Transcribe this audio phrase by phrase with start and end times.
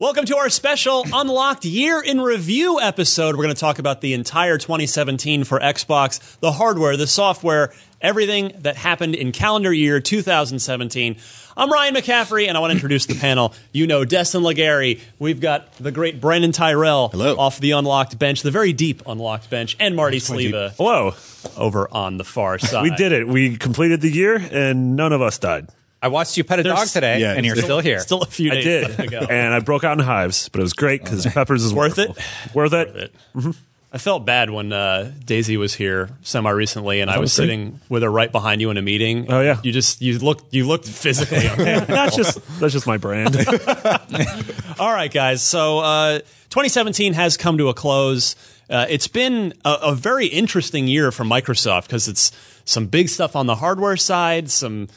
[0.00, 3.36] Welcome to our special Unlocked Year in Review episode.
[3.36, 8.50] We're going to talk about the entire 2017 for Xbox, the hardware, the software, everything
[8.62, 11.16] that happened in calendar year 2017.
[11.56, 13.54] I'm Ryan McCaffrey, and I want to introduce the panel.
[13.70, 15.00] You know Destin Legarie.
[15.20, 17.36] We've got the great Brandon Tyrell Hello.
[17.36, 21.14] off the unlocked bench, the very deep unlocked bench, and Marty Sliva Hello.
[21.56, 22.82] over on the far side.
[22.82, 23.28] We did it.
[23.28, 25.68] We completed the year, and none of us died.
[26.04, 27.98] I watched you pet a There's- dog today, yeah, and you're still- still here.
[28.00, 29.18] Still a few I days did, left to go.
[29.20, 32.08] and I broke out in hives, but it was great because Peppers is Worth it?
[32.08, 32.52] wonderful.
[32.54, 33.12] Worth it.
[33.36, 33.56] it.
[33.90, 37.42] I felt bad when uh, Daisy was here semi recently, and I was Honestly?
[37.44, 39.32] sitting with her right behind you in a meeting.
[39.32, 39.60] Oh, yeah.
[39.62, 41.46] you just you looked you looked physically.
[41.46, 41.86] uncomfortable.
[41.94, 43.36] That's just that's just my brand.
[44.78, 45.42] All right, guys.
[45.42, 46.18] So uh,
[46.50, 48.34] 2017 has come to a close.
[48.68, 52.32] Uh, it's been a, a very interesting year for Microsoft because it's
[52.64, 54.88] some big stuff on the hardware side, some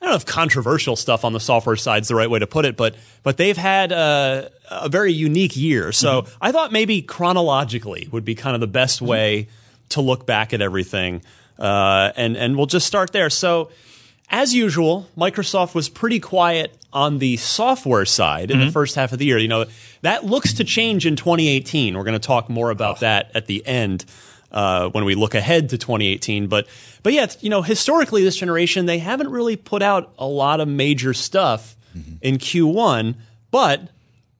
[0.00, 2.46] I don't know if controversial stuff on the software side is the right way to
[2.46, 2.94] put it, but
[3.24, 5.90] but they've had uh, a very unique year.
[5.90, 9.48] So I thought maybe chronologically would be kind of the best way
[9.90, 11.22] to look back at everything,
[11.58, 13.30] uh, and and we'll just start there.
[13.30, 13.70] So.
[14.30, 19.18] As usual, Microsoft was pretty quiet on the software side in the first half of
[19.18, 19.38] the year.
[19.38, 19.64] You know,
[20.02, 21.96] that looks to change in 2018.
[21.96, 24.04] We're going to talk more about that at the end
[24.50, 26.46] uh, when we look ahead to 2018.
[26.46, 26.66] But
[27.02, 30.68] but yeah, you know, historically, this generation they haven't really put out a lot of
[30.68, 31.76] major stuff
[32.22, 33.16] in Q1,
[33.50, 33.88] but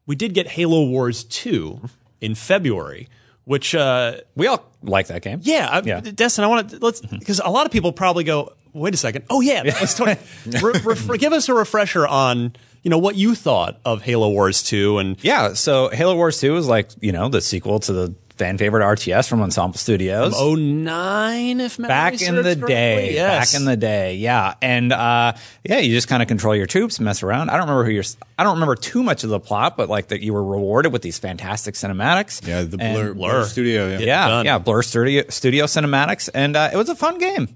[0.07, 1.81] we did get Halo Wars 2
[2.21, 3.09] in February,
[3.45, 5.41] which uh, we all like that game.
[5.43, 6.01] yeah, I, Yeah.
[6.01, 9.25] Destin, I want to let's because a lot of people probably go, wait a second,
[9.29, 10.21] oh yeah, that was 20.
[10.63, 14.63] re- re- give us a refresher on you know what you thought of Halo Wars
[14.63, 18.15] 2 and Yeah, so Halo Wars 2 is like, you know, the sequel to the
[18.39, 20.33] fan favorite RTS from Ensemble Studios.
[20.37, 22.67] oh nine if memory back in the correctly.
[22.69, 23.53] day, yes.
[23.53, 25.33] back in the day, yeah, and uh,
[25.65, 27.51] yeah, you just kind of control your troops, mess around.
[27.51, 28.05] I don't remember who you're.
[28.39, 31.03] I don't remember too much of the plot, but like that you were rewarded with
[31.03, 32.47] these fantastic cinematics.
[32.47, 33.31] Yeah, the And- Blur, Blur.
[33.31, 33.89] Blur Studio.
[33.89, 33.99] Yeah.
[33.99, 37.49] yeah, yeah, Blur Studio, Studio cinematics, and uh, it was a fun game.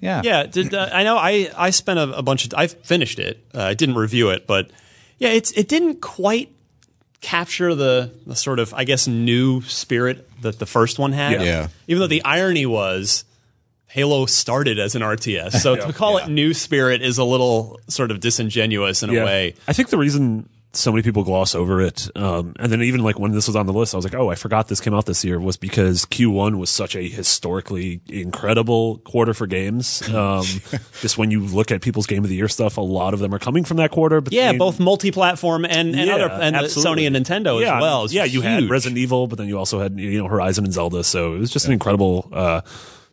[0.00, 1.18] Yeah, Yeah, did, uh, I know.
[1.18, 2.54] I I spent a, a bunch of.
[2.54, 3.44] I finished it.
[3.54, 4.70] Uh, I didn't review it, but
[5.18, 6.50] yeah, it's it didn't quite
[7.20, 11.32] capture the, the sort of I guess new spirit that the first one had.
[11.32, 11.42] Yeah.
[11.42, 11.68] Yeah.
[11.88, 13.24] Even though the irony was.
[13.86, 18.12] Halo started as an RTS, so to call it new spirit is a little sort
[18.12, 19.54] of disingenuous in a way.
[19.66, 23.18] I think the reason so many people gloss over it, um, and then even like
[23.18, 25.04] when this was on the list, I was like, oh, I forgot this came out
[25.04, 30.08] this year, was because Q1 was such a historically incredible quarter for games.
[30.08, 30.44] Um,
[31.00, 33.34] just when you look at people's game of the year stuff, a lot of them
[33.34, 34.20] are coming from that quarter.
[34.20, 37.04] But Yeah, both multi-platform and, and Yeah, other and absolutely.
[37.04, 38.04] Sony and Nintendo yeah, as well.
[38.04, 38.70] It's Yeah, you had.
[38.70, 41.02] Resident Evil, but then you also had you know Horizon and Zelda.
[41.02, 42.60] So it was just an incredible, uh,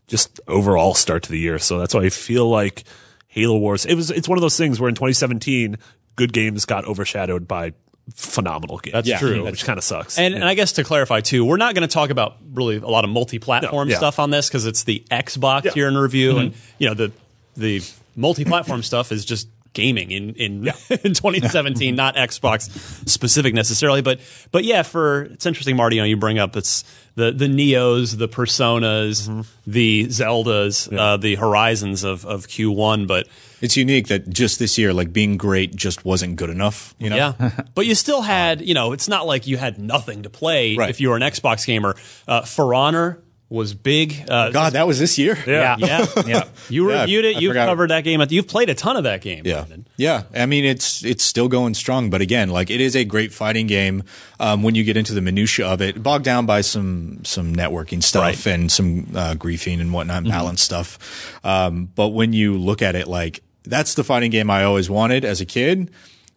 [0.08, 1.58] just overall start to the year.
[1.58, 2.84] So that's why I feel like
[3.28, 3.86] Halo Wars.
[3.86, 4.12] It was.
[4.12, 5.78] It's one of those things where in 2017,
[6.18, 7.72] good games got overshadowed by
[8.16, 8.94] phenomenal games.
[9.06, 9.44] That's true.
[9.46, 10.18] which kind of sucks.
[10.18, 12.88] And, and I guess to clarify too, we're not going to talk about really a
[12.88, 13.98] lot of multi-platform No, yeah.
[13.98, 15.72] stuff on this because it's the Xbox Yeah.
[15.74, 17.12] here in review, and you know the
[17.56, 17.82] the
[18.16, 22.70] multi-platform stuff is just gaming in in, in 2017, not Xbox
[23.08, 24.02] specific necessarily.
[24.02, 24.20] But
[24.52, 25.98] but yeah, for it's interesting, Marty.
[25.98, 26.84] You know, you bring up it's
[27.16, 33.28] the the Niohs, the Personas, the Zeldas, uh, the Horizons of of Q1, but.
[33.62, 36.94] It's unique that just this year, like being great just wasn't good enough.
[37.00, 37.16] You know?
[37.16, 40.76] Yeah, but you still had, you know, it's not like you had nothing to play
[40.76, 40.90] Right.
[40.90, 41.96] if you were an Xbox gamer.
[42.28, 43.20] Uh, For Honor
[43.50, 44.26] was big.
[44.30, 45.38] Uh, God, that was this year.
[45.48, 45.78] Yeah.
[45.80, 46.44] yeah, yeah.
[46.68, 47.38] You Yeah, reviewed it.
[47.38, 47.68] I You've forgot.
[47.70, 48.22] covered that game.
[48.30, 49.44] You've played a ton of that game.
[49.46, 49.88] Yeah, Brandon.
[49.96, 50.24] yeah.
[50.36, 53.66] I mean, it's it's still going strong, but again, like it is a great fighting
[53.66, 54.04] game.
[54.38, 58.04] Um, when you get into the minutia of it, bogged down by some some networking
[58.04, 58.36] stuff Right.
[58.36, 58.50] Mm-hmm.
[58.50, 61.40] and some uh, griefing and whatnot, balance stuff.
[61.46, 63.40] Um, but when you look at it, like
[63.70, 65.92] that's the fighting game I always wanted as a kid.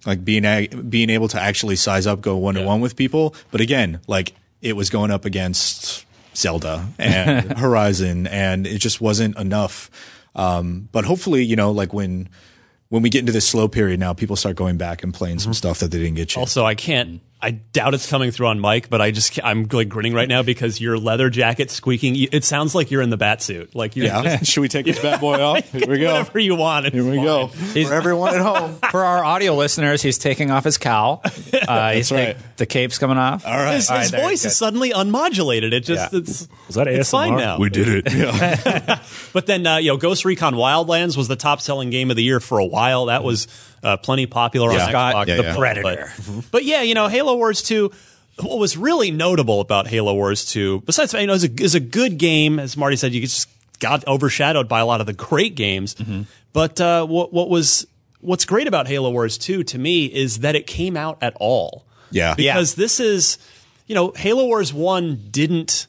[0.07, 3.35] Like being a, being able to actually size up, go one to one with people.
[3.51, 4.33] But again, like
[4.63, 9.91] it was going up against Zelda and Horizon, and it just wasn't enough.
[10.35, 12.29] Um, but hopefully, you know, like when
[12.89, 15.55] when we get into this slow period now, people start going back and playing some
[15.55, 16.29] stuff that they didn't get.
[16.29, 16.43] Chance.
[16.43, 17.21] Also, I can't.
[17.43, 20.43] I doubt it's coming through on mic, but I just I'm like grinning right now
[20.43, 22.15] because your leather jacket squeaking.
[22.33, 23.75] It sounds like you're in the bat suit.
[23.75, 25.71] Like you're yeah, just should we take this bad boy off?
[25.73, 26.13] Here we go.
[26.13, 26.87] whatever you want.
[26.87, 27.25] It's Here we fine.
[27.25, 27.47] go.
[27.49, 28.75] For everyone at home.
[28.91, 31.23] For our audio listeners, he's taking off his cowl.
[31.67, 32.37] Uh, he's right.
[32.37, 33.47] take- the cape's coming off.
[33.47, 33.77] All right.
[33.77, 35.73] His, his there, voice is suddenly unmodulated.
[35.73, 36.19] It just Yeah.
[36.19, 36.99] it's Was that ASMR?
[36.99, 37.59] It's fine now.
[37.59, 39.01] We did it.
[39.33, 42.23] But then, uh, you know, Ghost Recon Wildlands was the top selling game of the
[42.23, 43.07] year for a while.
[43.07, 43.47] That was
[43.83, 44.85] uh, plenty popular Yeah.
[44.85, 45.27] on Scott, Xbox.
[45.29, 45.57] Yeah, the yeah.
[45.57, 46.13] Predator.
[46.17, 47.91] But, but yeah, you know, Halo Wars 2,
[48.43, 51.81] what was really notable about Halo Wars 2, besides, you know, is a, is a
[51.81, 53.49] good game, as Marty said, you just
[53.79, 55.97] got overshadowed by a lot of the great games.
[56.53, 57.87] But uh, what, what was,
[58.21, 61.85] what's great about Halo Wars 2 to me is that it came out at all.
[62.11, 62.35] Yeah.
[62.35, 63.39] Because this is,
[63.87, 65.87] you know, Halo Wars 1 didn't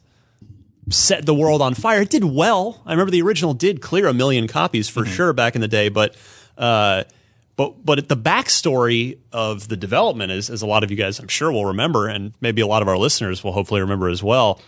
[0.90, 2.02] set the world on fire.
[2.02, 2.82] It did well.
[2.86, 5.90] I remember the original did clear a million copies for sure back in the day,
[5.90, 6.16] but
[6.58, 7.04] uh,
[7.62, 11.28] but but the backstory of the development is, as a lot of you guys I'm
[11.28, 14.62] sure will remember, and maybe a lot of our listeners will hopefully remember as well,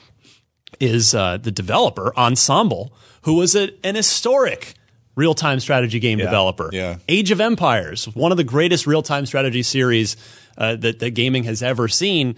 [0.79, 2.93] is uh, the developer Ensemble,
[3.23, 4.75] who was a, an historic
[5.15, 6.69] real time strategy game developer.
[6.71, 6.97] Yeah.
[7.07, 10.17] Age of Empires, one of the greatest real time strategy series
[10.57, 12.35] uh, that, that gaming has ever seen.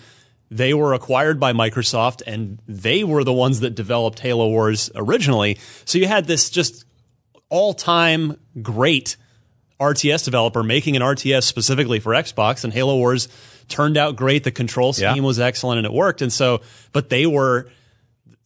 [0.52, 5.58] They were acquired by Microsoft and they were the ones that developed Halo Wars originally.
[5.86, 6.86] So you had this just
[7.50, 9.18] all time great
[9.80, 13.28] RTS developer making an RTS specifically for Xbox, and Halo Wars
[13.68, 14.44] turned out great.
[14.44, 15.22] The control scheme Yeah.
[15.22, 16.22] was excellent and it worked.
[16.22, 16.62] And so,
[16.94, 17.68] but they were,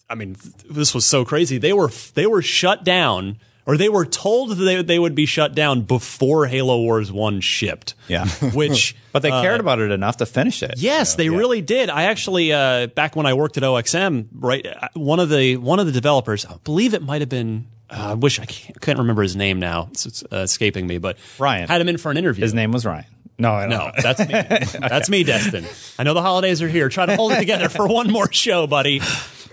[0.10, 0.36] I mean,
[0.70, 1.58] this was so crazy.
[1.58, 3.38] They were they were shut down,
[3.68, 7.42] or they were told that they, they would be shut down before Halo Wars One
[7.42, 7.94] shipped.
[8.08, 8.28] Yeah.
[8.54, 8.96] which.
[9.12, 10.76] But they cared about it enough to finish it.
[10.78, 11.90] Yes, they really did.
[11.90, 15.80] I actually, uh, back when I worked at OXM, right, uh, one of the one
[15.80, 17.66] of the developers, I believe it might have been.
[17.90, 19.88] Uh, I wish I can't, can't remember his name now.
[19.92, 21.68] It's, it's uh, escaping me, but Ryan.
[21.68, 22.44] had him in for an interview.
[22.44, 23.06] His name was Ryan.
[23.40, 23.92] No, I don't No, know.
[24.02, 24.80] that's me.
[24.90, 25.66] That's me, Destin.
[25.98, 26.90] I know the holidays are here.
[26.90, 29.02] Try to hold it together for one more show, buddy.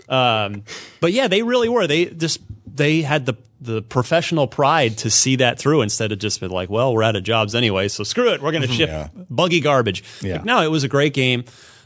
[0.09, 0.65] Um,
[1.01, 1.87] but yeah, they really were.
[1.87, 6.41] They just they had the the professional pride to see that through instead of just
[6.41, 8.43] been like, well, we're out of jobs anyway, so screw it.
[8.43, 9.09] We're going to ship Yeah.
[9.31, 10.05] buggy garbage.
[10.21, 10.35] Yeah.
[10.35, 11.45] Like, no, it was a great game,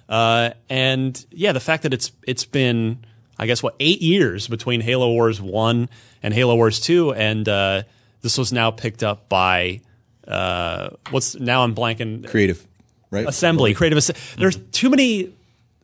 [0.08, 3.04] uh, and yeah, the fact that it's it's been
[3.40, 5.88] I guess what eight years between Halo Wars one
[6.22, 7.82] and Halo Wars two, and uh,
[8.20, 9.80] this was now picked up by.
[10.28, 12.64] Uh, what's now I'm blanking Creative,
[13.10, 13.26] right?
[13.26, 13.98] assembly, creative.
[13.98, 15.32] Assemb- There's too many.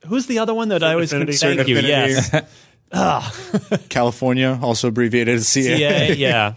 [0.07, 1.33] Who's the other one that I always Affinity.
[1.33, 1.79] thank Certain you?
[1.79, 2.47] Affinity.
[2.93, 5.77] Yes, California, also abbreviated as CA.
[5.79, 6.55] yeah, yeah.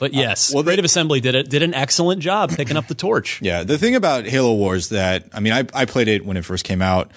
[0.00, 1.48] But yes, well, they- Creative Assembly did it.
[1.48, 3.40] Did an excellent job picking up the torch.
[3.50, 6.44] Yeah, the thing about Halo Wars that I mean, I, I played it when it
[6.44, 7.10] first came out,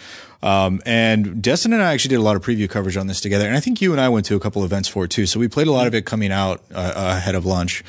[0.43, 3.47] um, and Destin and I actually did a lot of preview coverage on this together,
[3.47, 5.25] and I think you and I went to a couple events for it too.
[5.25, 7.83] So we played a lot of it coming out uh, ahead of launch.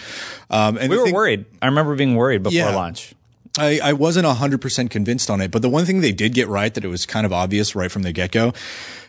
[0.50, 1.44] Um, and We were thing- worried.
[1.60, 2.74] I remember being worried before Yeah.
[2.74, 3.14] launch.
[3.58, 6.72] I, I wasn't 100% convinced on it, but the one thing they did get right
[6.74, 8.52] that it was kind of obvious right from the get go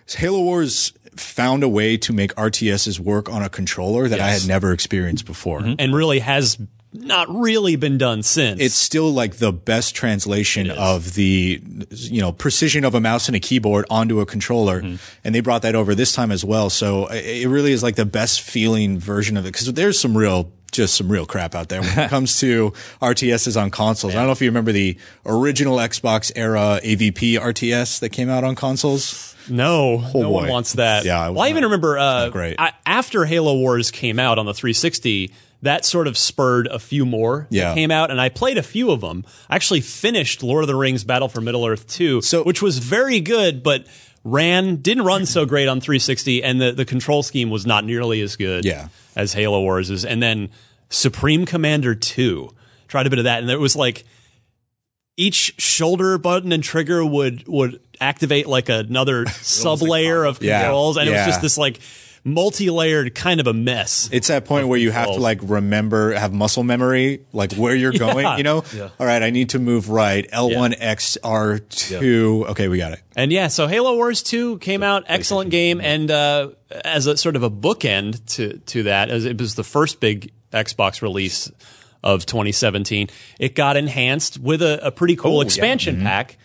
[0.08, 4.29] is Halo Wars found a way to make RTSs work on a controller that I
[4.29, 5.62] had never experienced before.
[5.62, 5.75] Mm-hmm.
[5.79, 6.57] and really has
[6.98, 8.62] not really been done since.
[8.62, 13.36] It's still like the best translation of the, you know, precision of a mouse and
[13.36, 14.81] a keyboard onto a controller.
[14.81, 14.95] Mm-hmm.
[15.24, 16.69] And they brought that over this time as well.
[16.69, 19.53] So it it really is like the best feeling version of it.
[19.53, 23.60] Cause there's some real, just some real crap out there when it comes to RTSs
[23.62, 24.13] on consoles.
[24.13, 28.44] I don't know if you remember the original Xbox era AVP RTS that came out
[28.44, 29.36] on consoles.
[29.50, 31.05] no, no one wants that.
[31.05, 32.55] Yeah, was well, I even remember uh, great.
[32.60, 35.32] I, after Halo Wars came out on the 360.
[35.62, 37.70] That sort of spurred a few more Yeah.
[37.70, 39.25] that came out, and I played a few of them.
[39.50, 42.77] I actually finished Lord of the Rings: Battle for Middle Earth 2, So- which was
[42.77, 43.88] very good, but
[44.25, 48.20] ran didn't run so great on 360, and the, the control scheme was not nearly
[48.22, 48.88] as good Yeah.
[49.15, 50.03] as Halo Wars is.
[50.03, 50.50] And then
[50.89, 52.50] Supreme Commander 2
[52.88, 54.03] tried a bit of that, and it was like
[55.17, 60.62] each shoulder button and trigger would would activate like another sub layer of Yeah.
[60.63, 61.79] controls, and it was just this like
[62.25, 64.10] multi-layered kind of a mess.
[64.12, 67.91] It's that point where you have to like remember, have muscle memory, like where you're
[67.98, 68.38] going.
[68.38, 68.63] You know,
[69.00, 70.29] all right, I need to move right.
[70.32, 72.50] L1 X R2.
[72.50, 73.01] Okay, we got it.
[73.15, 76.50] And yeah, so Halo Wars 2 came out, excellent game, and uh,
[76.84, 80.34] as a sort of a bookend to to that, as it was the first big
[80.51, 81.51] Xbox release
[82.03, 83.08] of 2017,
[83.39, 86.38] it got enhanced with a, a pretty cool expansion pack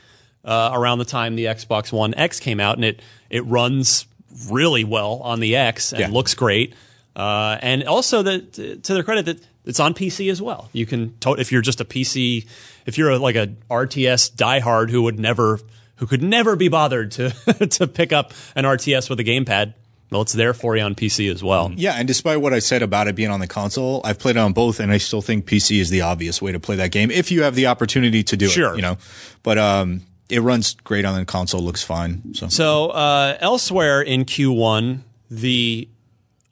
[0.44, 4.06] uh, around the time the Xbox One X came out, and it it runs
[4.50, 6.08] really well on the X and Yeah.
[6.08, 6.75] looks great.
[7.16, 10.68] Uh, and also, that to their credit, that it's on PC as well.
[10.72, 12.46] You can to- if you're just a PC,
[12.87, 15.60] if you're a, like a RTS diehard who would never,
[15.96, 17.30] who could never be bothered to
[17.70, 19.75] to pick up an RTS with a gamepad,
[20.10, 21.72] well, it's there for you on PC as well.
[21.76, 24.40] Yeah, and despite what I said about it being on the console, I've played it
[24.40, 27.10] on both, and I still think PC is the obvious way to play that game
[27.10, 28.72] if you have the opportunity to do Sure.
[28.72, 28.76] it.
[28.76, 28.99] You know,
[29.42, 32.34] but um, it runs great on the console, looks fine.
[32.34, 35.88] So, So uh, elsewhere in Q1, the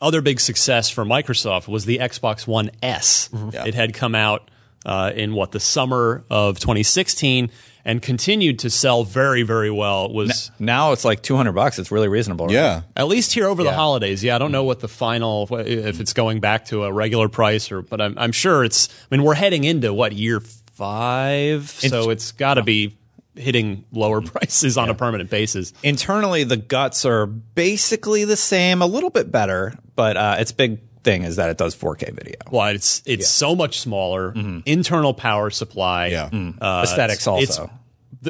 [0.01, 3.31] other big success for Microsoft was the Xbox One S.
[3.67, 4.51] It had come out
[4.87, 7.51] uh, in what the summer of 2016
[7.85, 10.07] and continued to sell very, very well.
[10.07, 11.79] It was Now it's like 200 bucks.
[11.79, 12.47] It's really reasonable.
[12.47, 12.55] right?
[12.55, 14.23] yeah, at least here over the holidays.
[14.23, 17.73] Yeah, I don't know what the final if it's going back to a regular price
[17.73, 18.89] or, but I'm, I'm sure it's.
[19.11, 20.41] I mean, we're heading into what year
[20.75, 22.98] five, so it's got to be
[23.39, 25.73] hitting lower prices on a permanent basis.
[25.83, 30.81] Internally, the guts are basically the same, a little bit better, but uh, its big
[31.05, 32.37] thing is that it does 4K video.
[32.51, 34.35] Well, it's it's so much smaller.
[34.67, 36.09] Internal power supply.
[36.09, 36.29] Yeah.
[36.61, 37.65] Uh, Aesthetics it's- also.
[37.65, 37.75] It's,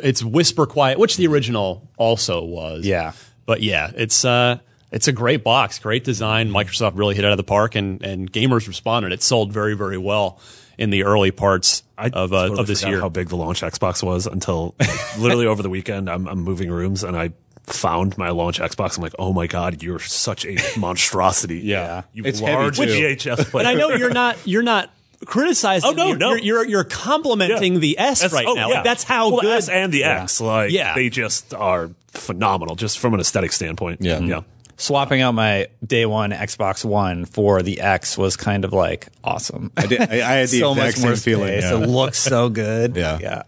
[0.04, 2.84] it's whisper quiet, which the original also was.
[2.84, 3.12] Yeah.
[3.46, 4.58] But yeah, it's uh
[4.92, 6.50] it's a great box, great design.
[6.50, 9.12] Microsoft really hit out of the park, and and gamers responded.
[9.12, 10.40] It sold very very well
[10.78, 13.00] in the early parts I of uh, totally of this year.
[13.00, 16.08] how big the launch Xbox was until like, literally over the weekend.
[16.08, 17.32] I'm, I'm moving rooms and I
[17.64, 18.96] found my launch Xbox.
[18.96, 21.58] I'm like, oh my god, you're such a monstrosity.
[21.64, 22.02] Yeah.
[22.12, 22.84] you It's heavy, large too.
[22.84, 23.66] VHS player.
[23.66, 24.90] and I know you're not you're not
[25.26, 25.90] criticizing.
[25.90, 26.28] Oh, no, you're, no.
[26.34, 27.78] You're, you're you're complimenting Yeah.
[27.80, 28.68] the S That's- right oh, now.
[28.68, 28.74] yeah.
[28.76, 29.48] Like, that's how well, good.
[29.50, 30.94] the S and the X, like Yeah.
[30.94, 34.00] they just are phenomenal, just from an aesthetic standpoint.
[34.00, 34.20] Yeah.
[34.20, 34.40] yeah.
[34.80, 39.72] Swapping out my day one Xbox One for the X was kind of like awesome.
[39.76, 41.60] I, did, I, I had the so exact much same more feeling.
[41.60, 41.70] space.
[41.72, 41.82] yeah.
[41.82, 42.94] It looks so good.
[42.96, 43.18] Yeah.
[43.20, 43.42] yeah.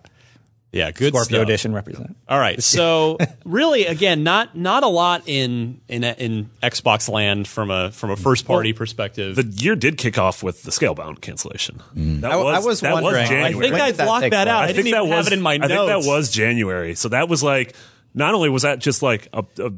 [0.72, 1.42] yeah, good Scorpio stuff.
[1.42, 2.16] Edition represent.
[2.28, 7.70] All right, so really, again, not not a lot in in in Xbox land from
[7.70, 9.36] a from a first party perspective.
[9.36, 11.80] The year did kick off with the Scalebound cancellation.
[11.96, 12.22] Mm.
[12.22, 13.68] That I- I was that wondering, I January.
[13.70, 14.62] think I did that blocked that out.
[14.62, 14.76] I, place?
[14.76, 15.72] didn't even have it in my I notes.
[15.72, 16.94] think that was January.
[16.96, 17.74] So that was like,
[18.14, 19.72] not only was that just like a, a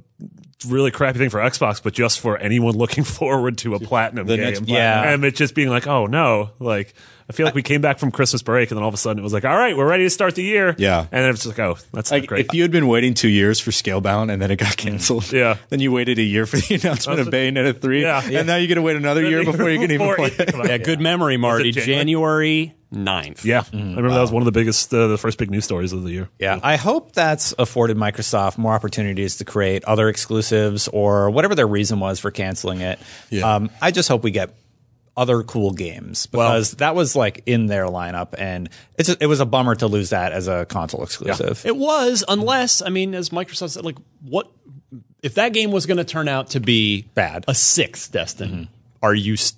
[0.68, 4.36] really crappy thing for Xbox, but just for anyone looking forward to a platinum The
[4.36, 4.44] game.
[4.46, 5.12] next Yeah.
[5.12, 6.94] and it just being like, oh no, like
[7.28, 9.18] I feel like we came back from Christmas break, and then all of a sudden
[9.18, 10.74] it was like, all right, we're ready to start the year.
[10.76, 11.00] Yeah.
[11.00, 12.46] and then it's like, oh, that's not Like, great.
[12.46, 15.56] if you had been waiting two years for Scalebound and then it got canceled, Yeah.
[15.70, 18.22] then you waited a year for the announcement of Bayonetta 3, Yeah.
[18.24, 20.48] and now you got to wait another year before you can even play it can
[20.48, 20.52] it.
[20.52, 20.68] come out.
[20.68, 21.70] yeah, good memory, Marty.
[21.72, 21.96] January?
[21.96, 23.44] January 9th.
[23.44, 25.92] yeah, I remember that was one of the biggest, uh, the first big news stories
[25.92, 26.28] of the year.
[26.38, 31.66] Yeah, I hope that's afforded Microsoft more opportunities to create other exclusives or whatever their
[31.66, 32.98] reason was for canceling it.
[33.30, 33.54] Yeah.
[33.54, 34.54] Um, I just hope we get
[35.16, 39.46] other cool games because that was like in their lineup, and it's it was a
[39.46, 41.64] bummer to lose that as a console exclusive.
[41.66, 44.50] It was, unless I mean, as Microsoft said, like what
[45.22, 47.44] if that game was going to turn out to be Bad.
[47.48, 48.68] a sixth Destin?
[49.02, 49.54] Are you s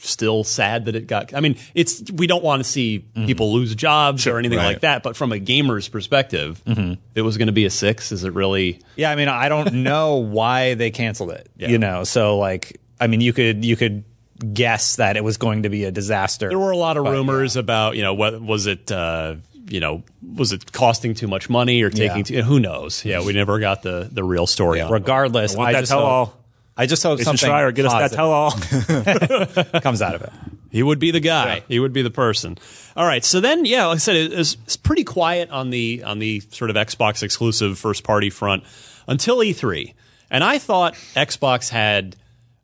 [0.00, 1.34] still sad that it got?
[1.34, 4.66] I mean, it's we don't want to see people lose jobs or anything right.
[4.66, 5.02] like that.
[5.02, 8.32] But from a gamer's perspective, if it was going to be a six, is it
[8.32, 8.80] really?
[8.96, 11.48] Yeah, I mean, I don't know why they canceled it.
[11.56, 14.04] You know, so like, I mean, you could you could
[14.52, 16.48] guess that it was going to be a disaster.
[16.48, 18.90] There were a lot of rumors about you know what was it.
[18.90, 19.36] Uh,
[19.68, 20.02] you know,
[20.34, 22.18] was it costing too much money or taking?
[22.18, 22.22] Yeah.
[22.22, 23.04] Too, who knows?
[23.04, 24.80] Yeah, we never got the the real story.
[24.80, 24.92] on it.
[24.92, 26.39] Regardless, I want I that just tell all.
[26.80, 28.52] I just hope Jason something Schreier, get us that tell all.
[29.82, 30.32] comes out of it.
[30.70, 31.62] He would be the guy.
[31.68, 32.56] He would be the person.
[32.96, 33.22] All right.
[33.22, 36.40] So then, yeah, like I said, it, it's, it's pretty quiet on the on the
[36.40, 38.64] sort of Xbox exclusive first party front
[39.06, 39.92] until E3,
[40.30, 42.16] and I thought Xbox had.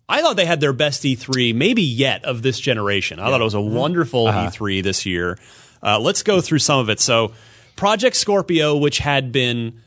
[0.08, 3.18] I thought they had their best E3 maybe yet of this generation.
[3.18, 5.38] I thought it was a wonderful E3 this year.
[5.82, 7.00] Uh, let's go through some of it.
[7.00, 7.32] So,
[7.74, 9.82] Project Scorpio, which had been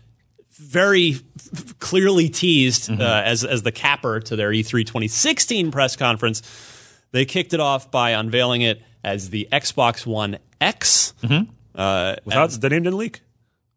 [0.60, 1.18] very
[1.80, 3.02] clearly teased mm-hmm.
[3.02, 6.42] uh, as as the capper to their E E3 2016 press conference.
[7.12, 11.14] They kicked it off by unveiling it as the Xbox One X.
[11.24, 11.52] Mm-hmm.
[11.74, 13.22] Uh, Without, the name didn't leak.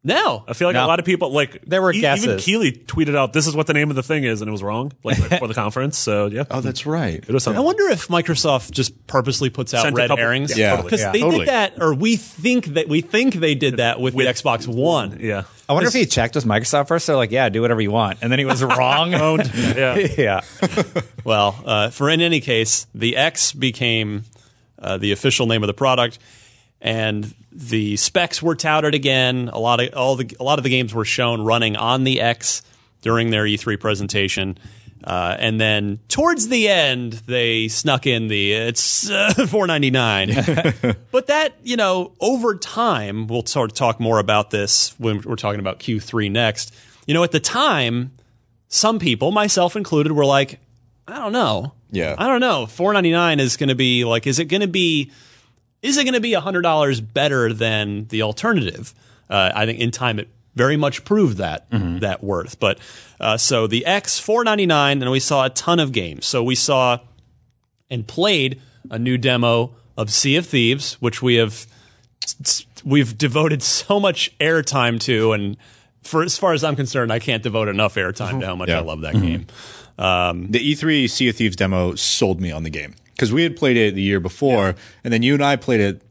[0.04, 0.42] No.
[0.48, 0.84] I feel like No.
[0.84, 2.44] a lot of people like There were e- Even guesses.
[2.44, 4.62] Keighley tweeted out, "This is what the name of the thing is," and it was
[4.62, 5.96] wrong, like right before the conference.
[5.96, 7.22] So yeah, Oh, that's right.
[7.26, 7.60] it was something.
[7.60, 10.58] I wonder if Microsoft just purposely puts out Sent red couple- herrings.
[10.58, 11.12] yeah, because Yeah.
[11.12, 11.44] they Totally.
[11.44, 15.18] did that, or we think that we think they did that with, the Xbox One.
[15.20, 17.06] yeah, I wonder if he checked with Microsoft first.
[17.06, 19.12] They're like, yeah, do whatever you want, and then he was wrong.
[19.12, 19.94] yeah.
[20.18, 20.40] yeah.
[21.24, 24.24] Well, uh, for in any case, the X became
[24.80, 26.18] uh, the official name of the product,
[26.80, 29.50] and the specs were touted again.
[29.52, 32.20] A lot of all the a lot of the games were shown running on the
[32.20, 32.62] X
[33.02, 34.58] during their E3 presentation.
[35.04, 40.28] Uh, and then towards the end, they snuck in the it's uh, four ninety nine.
[41.10, 45.36] but that you know, over time, we'll sort of talk more about this when we're
[45.36, 46.74] talking about Q3 next.
[47.06, 48.12] You know, at the time,
[48.68, 50.60] some people, myself included, were like,
[51.08, 51.72] I don't know.
[51.90, 52.14] Yeah.
[52.16, 52.66] I don't know.
[52.66, 55.10] Four ninety nine is going to be like, is it going to be,
[55.82, 58.94] is it going to be hundred dollars better than the alternative?
[59.28, 62.58] Uh, I think in time it very much proved that that worth.
[62.60, 62.78] But
[63.20, 66.26] uh, so the X four ninety nine, and we saw a ton of games.
[66.26, 66.98] So we saw
[67.90, 68.60] and played
[68.90, 71.66] a new demo of Sea of Thieves, which we have
[72.84, 75.56] we've devoted so much airtime to, and
[76.02, 78.78] for as far as I'm concerned, I can't devote enough airtime to how much Yeah.
[78.78, 79.46] I love that game.
[79.98, 83.76] The E3 Sea of Thieves demo sold me on the game because we had played
[83.76, 84.74] it the year before,
[85.04, 86.02] and then you and I played it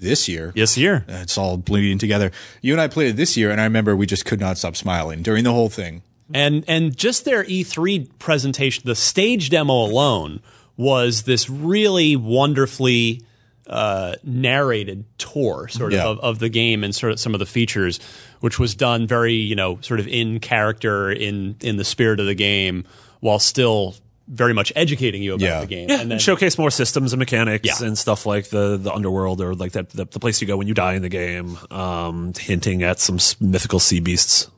[0.00, 0.50] this year.
[0.56, 1.04] Yes, year.
[1.06, 2.32] It's all bleeding together.
[2.60, 4.74] You and I played it this year, and I remember we just could not stop
[4.74, 6.02] smiling during the whole thing.
[6.34, 10.40] And and just their E3 presentation, the stage demo alone
[10.76, 13.22] was this really wonderfully
[13.68, 16.02] uh, narrated tour, sort Yeah.
[16.08, 18.00] of, of of the game and sort of some of the features,
[18.40, 22.26] which was done very you know sort of in character, in in the spirit of
[22.26, 22.82] the game,
[23.20, 23.94] while still
[24.32, 25.60] very much educating you about Yeah.
[25.60, 25.88] the game.
[25.88, 27.86] Yeah, and then showcase more systems and mechanics Yeah.
[27.86, 30.68] and stuff like the the underworld or like that the, the place you go when
[30.68, 34.48] you die in the game, um, hinting at some mythical sea beasts.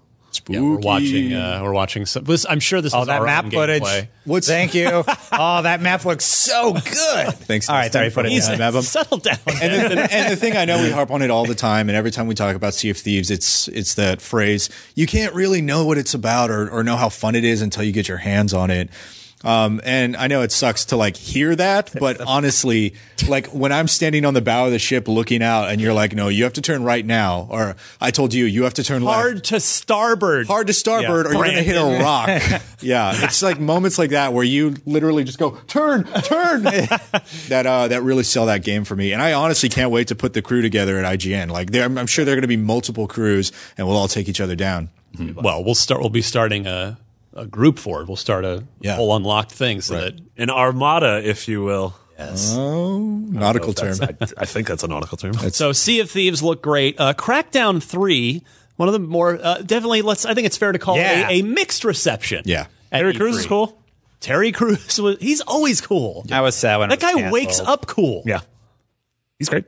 [0.49, 1.33] yeah, we're watching.
[1.35, 2.07] Uh, we're watching.
[2.07, 3.83] Some, this, I'm sure this Oh, is that our map own footage.
[3.83, 4.09] gameplay.
[4.25, 5.05] What's- Thank you.
[5.33, 6.83] oh, that map looks so good.
[7.35, 7.69] Thanks.
[7.69, 8.73] All right, sorry, put it Easy, down.
[8.73, 8.83] Mabum.
[8.83, 9.37] Settle down.
[9.47, 11.97] and, the, and the thing I know we harp on it all the time, and
[11.97, 15.61] every time we talk about Sea of Thieves, it's it's that phrase you can't really
[15.61, 18.19] know what it's about or, or know how fun it is until you get your
[18.19, 18.88] hands on it.
[19.44, 22.94] Um, and I know it sucks to like hear that, but honestly,
[23.28, 26.14] like when I'm standing on the bow of the ship looking out, and you're like,
[26.14, 29.02] "No, you have to turn right now," or I told you you have to turn
[29.02, 30.46] left hard to starboard.
[30.46, 32.28] hard to starboard or you're going to hit a rock.
[32.80, 36.62] yeah, it's like moments like that where you literally just go turn, turn.
[37.49, 40.14] that uh, that really sell that game for me, and I honestly can't wait to
[40.14, 41.50] put the crew together at IGN.
[41.50, 44.08] Like, there, I'm, I'm sure there are going to be multiple crews, and we'll all
[44.08, 44.90] take each other down.
[45.18, 46.00] Well, we'll start.
[46.00, 46.98] We'll be starting a,
[47.35, 48.09] a group for it.
[48.09, 48.97] We'll start a Yeah.
[48.97, 51.95] whole unlocked thing so that An armada, if you will.
[52.18, 53.97] Oh, nautical term.
[54.01, 55.33] I, I think that's a nautical term.
[55.51, 57.01] So Sea of Thieves look great.
[57.01, 58.42] Uh, Crackdown three,
[58.77, 60.03] one of the more uh, definitely.
[60.03, 60.25] Let's.
[60.25, 61.31] I think it's fair to call Yeah.
[61.31, 62.42] it a, a mixed reception.
[62.45, 62.66] Yeah.
[62.92, 63.77] at Terry Crews is cool.
[64.21, 65.16] Terry Crews was.
[65.21, 66.25] He's always cool.
[66.31, 68.23] I was sad when That it was guy wakes up cool.
[68.25, 68.40] Yeah,
[69.38, 69.64] he's great.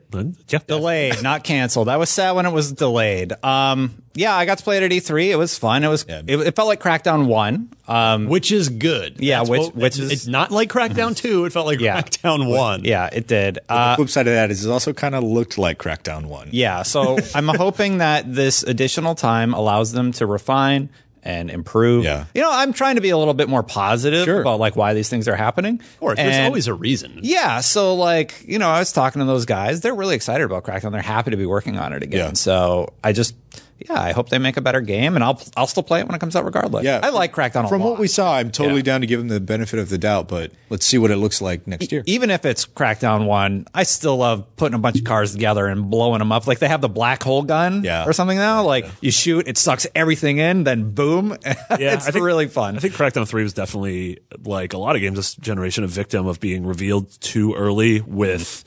[0.49, 1.89] Yeah, Delayed, not canceled.
[1.89, 3.33] I was sad when it was delayed.
[3.43, 5.31] Um, yeah, I got to play it at E3.
[5.31, 5.83] It was fun.
[5.83, 6.05] It was.
[6.07, 6.21] Yeah.
[6.25, 7.69] It, it felt like Crackdown One.
[7.87, 9.17] Um, Which is good.
[9.19, 11.45] Yeah, That's which- what- which it's, is- it's not like Crackdown two.
[11.45, 12.01] It felt like Yeah.
[12.01, 12.83] Crackdown one.
[12.85, 13.59] yeah, it did.
[13.69, 16.49] Uh, the flip side of that is it also kind of looked like Crackdown One.
[16.51, 20.89] Yeah, so I'm hoping that this additional time allows them to refine
[21.25, 22.03] and improve.
[22.05, 22.25] Yeah.
[22.35, 24.39] You know, I'm trying to be a little bit more positive Sure.
[24.41, 25.79] about like why these things are happening.
[25.81, 27.19] Of course, there's always a reason.
[27.23, 29.81] Yeah, so like, you know, I was talking to those guys.
[29.81, 30.91] They're really excited about Crackdown.
[30.91, 32.27] They're happy to be working on it again.
[32.27, 32.33] Yeah.
[32.33, 33.33] So I just
[33.79, 36.15] yeah, I hope they make a better game and I'll I'll still play it when
[36.15, 36.83] it comes out regardless.
[36.85, 37.01] Yeah.
[37.03, 37.91] I like Crackdown a From lot.
[37.91, 38.83] what we saw, I'm totally Yeah.
[38.83, 41.41] down to give them the benefit of the doubt, but let's see what it looks
[41.41, 42.03] like next year.
[42.05, 45.89] even if it's Crackdown one, I still love putting a bunch of cars together and
[45.89, 46.47] blowing them up.
[46.47, 48.05] Like they have the black hole gun Yeah.
[48.05, 48.63] or something now.
[48.63, 51.35] Like you shoot, it sucks everything in, then boom.
[51.45, 51.55] yeah.
[51.69, 52.77] it's I think, really fun.
[52.77, 56.27] I think Crackdown Three was definitely like a lot of games this generation a victim
[56.27, 58.63] of being revealed too early with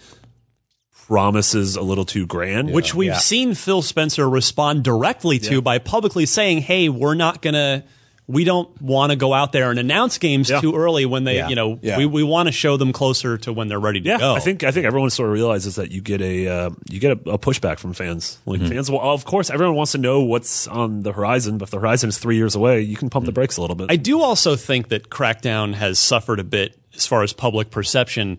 [1.09, 2.71] promises a little too grand.
[2.71, 3.19] which we've Yeah.
[3.19, 7.83] seen Phil Spencer respond directly to by publicly saying, "Hey, we're not gonna."
[8.31, 10.61] We don't want to go out there and announce games Yeah.
[10.61, 11.49] too early when they, Yeah.
[11.49, 11.97] you know, Yeah.
[11.97, 14.35] we, we want to show them closer to when they're ready to Yeah, go.
[14.35, 17.13] I think I think everyone sort of realizes that you get a uh, you get
[17.13, 18.37] a, a pushback from fans.
[18.45, 21.71] Like fans, will, of course, everyone wants to know what's on the horizon, but if
[21.71, 23.87] the horizon is three years away, you can pump the brakes a little bit.
[23.91, 28.37] I do also think that Crackdown has suffered a bit as far as public perception,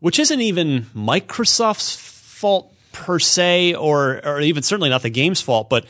[0.00, 5.68] which isn't even Microsoft's fault per se, or or even certainly not the game's fault,
[5.68, 5.84] but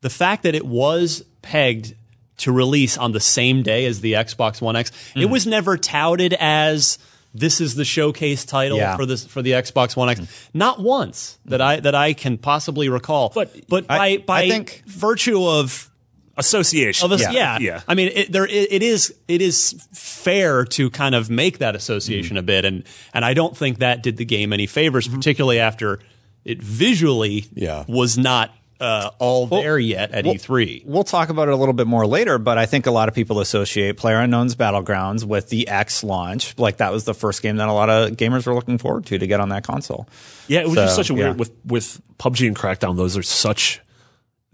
[0.00, 1.94] the fact that it was pegged
[2.36, 5.30] to release on the same day as the Xbox One X, it mm.
[5.30, 6.98] was never touted as
[7.32, 8.96] this is the showcase title Yeah.
[8.96, 10.20] for this for the Xbox One X.
[10.20, 10.28] Mm.
[10.54, 11.64] Not once that mm.
[11.64, 13.32] I that I can possibly recall.
[13.34, 15.90] But but by I- by I think- virtue of
[16.36, 17.10] Association.
[17.12, 17.30] Yeah.
[17.30, 17.58] yeah.
[17.58, 17.80] Yeah.
[17.86, 21.76] I mean, it, there it, it is it is fair to kind of make that
[21.76, 25.60] association a bit, and and I don't think that did the game any favors, particularly
[25.60, 26.00] after
[26.44, 27.84] it visually Yeah.
[27.88, 30.84] was not uh, all there yet at E E3.
[30.84, 33.14] We'll talk about it a little bit more later, but I think a lot of
[33.14, 36.58] people associate PlayerUnknown's Battlegrounds with the X launch.
[36.58, 39.18] Like that was the first game that a lot of gamers were looking forward to
[39.18, 40.08] to get on that console.
[40.48, 41.32] Yeah, it was just such a weird yeah.
[41.36, 42.96] with with PUBG and Crackdown.
[42.96, 43.80] Those are such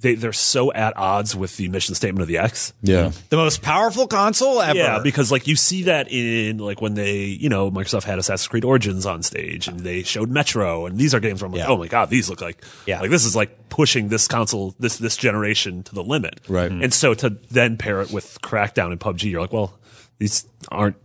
[0.00, 2.72] they they're so at odds with the mission statement of the X.
[2.82, 3.12] Yeah.
[3.28, 4.78] The most powerful console ever.
[4.78, 8.48] Yeah, because like you see that in like when they you know Microsoft had Assassin's
[8.48, 11.60] Creed Origins on stage and they showed Metro and these are games where I'm like
[11.60, 11.68] Yeah.
[11.68, 13.00] oh my god these look like Yeah.
[13.00, 16.70] like this is like pushing this console this this generation to the limit Right.
[16.70, 19.78] and so to then pair it with Crackdown and PUBG you're like well
[20.18, 20.96] these aren't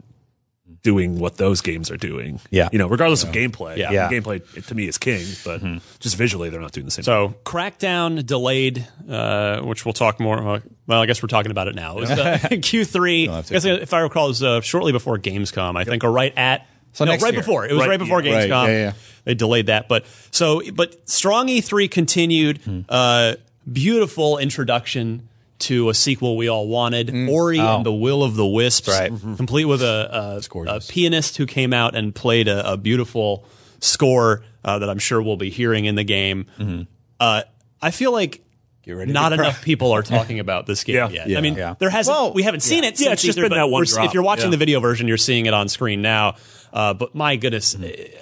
[0.85, 2.69] doing what those games are doing Yeah.
[2.71, 3.89] you know regardless of gameplay Yeah.
[3.91, 4.07] Yeah.
[4.09, 5.59] gameplay to me is king but
[5.99, 10.37] just visually they're not doing the same So Crackdown delayed, uh, which we'll talk more.
[10.47, 11.97] Uh, well, I guess we're talking about it now.
[11.97, 12.37] It was uh,
[12.69, 13.27] Q3.
[13.29, 15.75] I have to- guess if I recall, it was uh, shortly before Gamescom.
[15.75, 16.67] I think, or right at.
[16.93, 17.41] So no, next right year.
[17.41, 17.65] before.
[17.65, 18.45] It was right, Right, before yeah.
[18.45, 18.51] Gamescom.
[18.51, 18.93] Right, yeah, yeah.
[19.25, 22.59] They delayed that, but so but strong E3 continued.
[22.61, 22.81] Hmm.
[22.87, 23.33] Uh,
[23.71, 25.27] beautiful introduction
[25.59, 27.29] to a sequel we all wanted, Hmm.
[27.29, 27.77] Ori Oh.
[27.77, 29.11] and the Will of the Wisps, Right.
[29.37, 33.45] complete with a, a, a pianist who came out and played a, a beautiful
[33.79, 36.47] score uh, that I'm sure we'll be hearing in the game.
[36.59, 36.81] Mm-hmm.
[37.19, 37.43] Uh,
[37.81, 38.41] I feel like
[38.87, 41.09] not enough people are talking about this game Yeah.
[41.09, 41.27] yet.
[41.29, 41.37] Yeah.
[41.37, 41.75] I mean, Yeah.
[41.79, 42.15] there hasn't.
[42.15, 42.99] Well, we haven't seen it.
[42.99, 43.83] Yeah, it's just E3, been that one.
[43.83, 46.35] If you're watching the video version, you're seeing it on screen now.
[46.73, 47.75] Uh, but my goodness,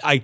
[0.04, 0.22] I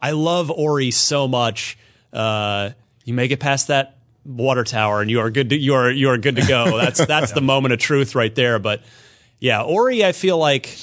[0.00, 1.78] I love Ori so much.
[2.12, 2.70] Uh,
[3.04, 3.95] you make it past that
[4.26, 5.50] water tower, and you are good.
[5.50, 6.76] To, you are you are good to go.
[6.82, 8.58] That's that's the moment of truth right there.
[8.58, 8.82] But
[9.38, 10.76] yeah, Ori, I feel like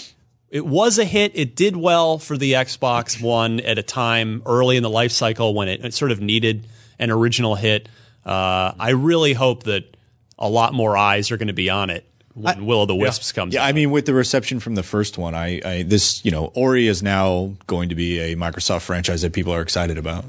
[0.50, 1.32] it was a hit.
[1.36, 5.54] It did well for the Xbox One at a time early in the life cycle
[5.54, 6.68] when it, it sort of needed
[7.00, 7.90] an original hit.
[8.26, 9.98] Uh, I really hope that
[10.40, 13.32] a lot more eyes are going to be on it when Will of the Wisps
[13.32, 13.54] comes.
[13.54, 13.67] Yeah, out.
[13.67, 16.88] I mean, with the reception from the first one, I, I this you know, Ori
[16.88, 20.26] is now going to be a Microsoft franchise that people are excited about.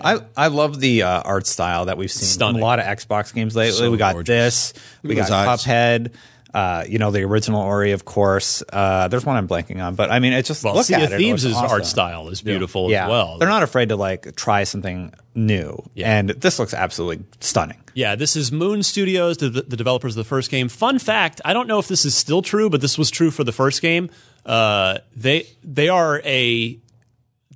[0.00, 2.56] I, I love the uh, art style that we've seen Stunning.
[2.56, 3.78] in a lot of Xbox games lately.
[3.78, 4.72] So we got gorgeous.
[4.72, 5.64] this, we got his eyes.
[5.64, 6.12] Cuphead,
[6.54, 8.62] uh, you know, the original Ori, of course.
[8.72, 11.02] Uh, there's one I'm blanking on, but I mean, it just well, look Sea at
[11.02, 11.20] of it.
[11.20, 13.38] it looks art style is beautiful Yeah, as well.
[13.38, 16.16] they're not afraid to like try something new, Yeah.
[16.16, 17.78] and this looks absolutely stunning.
[17.94, 20.68] Yeah, this is Moon Studios, the, the developers of the first game.
[20.68, 23.42] Fun fact: I don't know if this is still true, but this was true for
[23.44, 24.08] the first game.
[24.46, 26.78] Uh, they they are a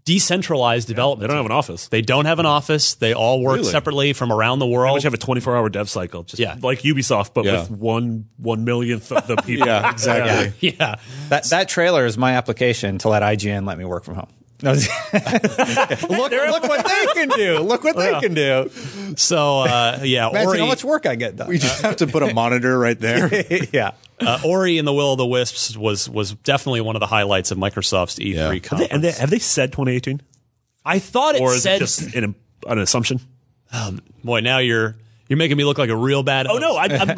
[0.09, 1.21] decentralized development.
[1.21, 2.95] they don't have an office They don't have an office.
[2.95, 3.71] They all work Really?
[3.71, 4.95] separately from around the world.
[4.95, 6.57] which have a 24 hour dev cycle just Yeah.
[6.63, 7.61] like Ubisoft but Yeah.
[7.61, 10.71] with one one millionth of the people Yeah, exactly.
[10.79, 10.95] yeah,
[11.29, 14.29] That that trailer is my application to let IGN let me work from home.
[14.61, 14.81] No, look,
[16.09, 17.59] look what they can do.
[17.61, 18.69] Look what they can do.
[19.17, 21.49] so uh, yeah, Imagine Ori, how much work I get done.
[21.49, 23.31] We just have to put a monitor right there.
[23.73, 23.93] yeah.
[24.21, 27.53] uh, Ori and the Will of the Wisps was was definitely one of the highlights
[27.53, 28.43] of Microsoft's E3 Yeah.
[28.43, 28.93] Have they- conference.
[28.93, 30.21] and they, have they said 2018
[30.85, 32.35] I thought it or is said, it just an,
[32.67, 33.21] an assumption
[34.25, 34.97] boy, now you're
[35.29, 36.47] you're making me look like a real bad.
[36.47, 36.77] oh no.
[36.77, 37.17] I, I'm,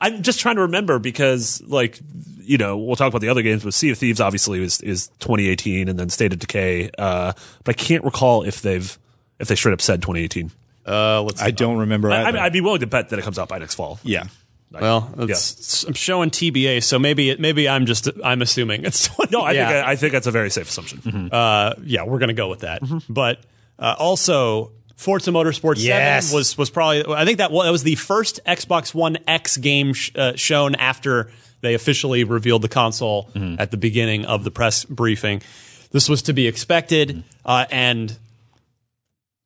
[0.00, 1.98] I'm just trying to remember because like
[2.44, 5.08] you know we'll talk about the other games but Sea of Thieves obviously is, is
[5.20, 7.32] 2018 and then State of Decay uh,
[7.64, 8.98] but I can't recall if they've
[9.38, 10.50] if they straight up said 2018
[10.86, 11.40] Uh, let's.
[11.42, 12.10] I don't remember.
[12.10, 12.38] I, either.
[12.38, 14.24] I, I'd be willing to bet that it comes out by next fall yeah.
[14.70, 19.30] Well, it's, I'm showing TBA, so maybe it, maybe I'm just I'm assuming it's 20.
[19.30, 19.68] no I yeah.
[19.68, 22.60] think I, I think that's a very safe assumption uh, yeah, we're gonna go with
[22.60, 22.82] that.
[23.08, 23.38] But
[23.78, 26.26] uh, also, Forza Motorsport Yes.
[26.26, 29.56] 7 was was probably I think that was, that was the first Xbox One X
[29.58, 31.30] game sh- uh, shown after
[31.64, 35.42] they officially revealed the console at the beginning of the press briefing.
[35.90, 38.16] This was to be expected, uh, and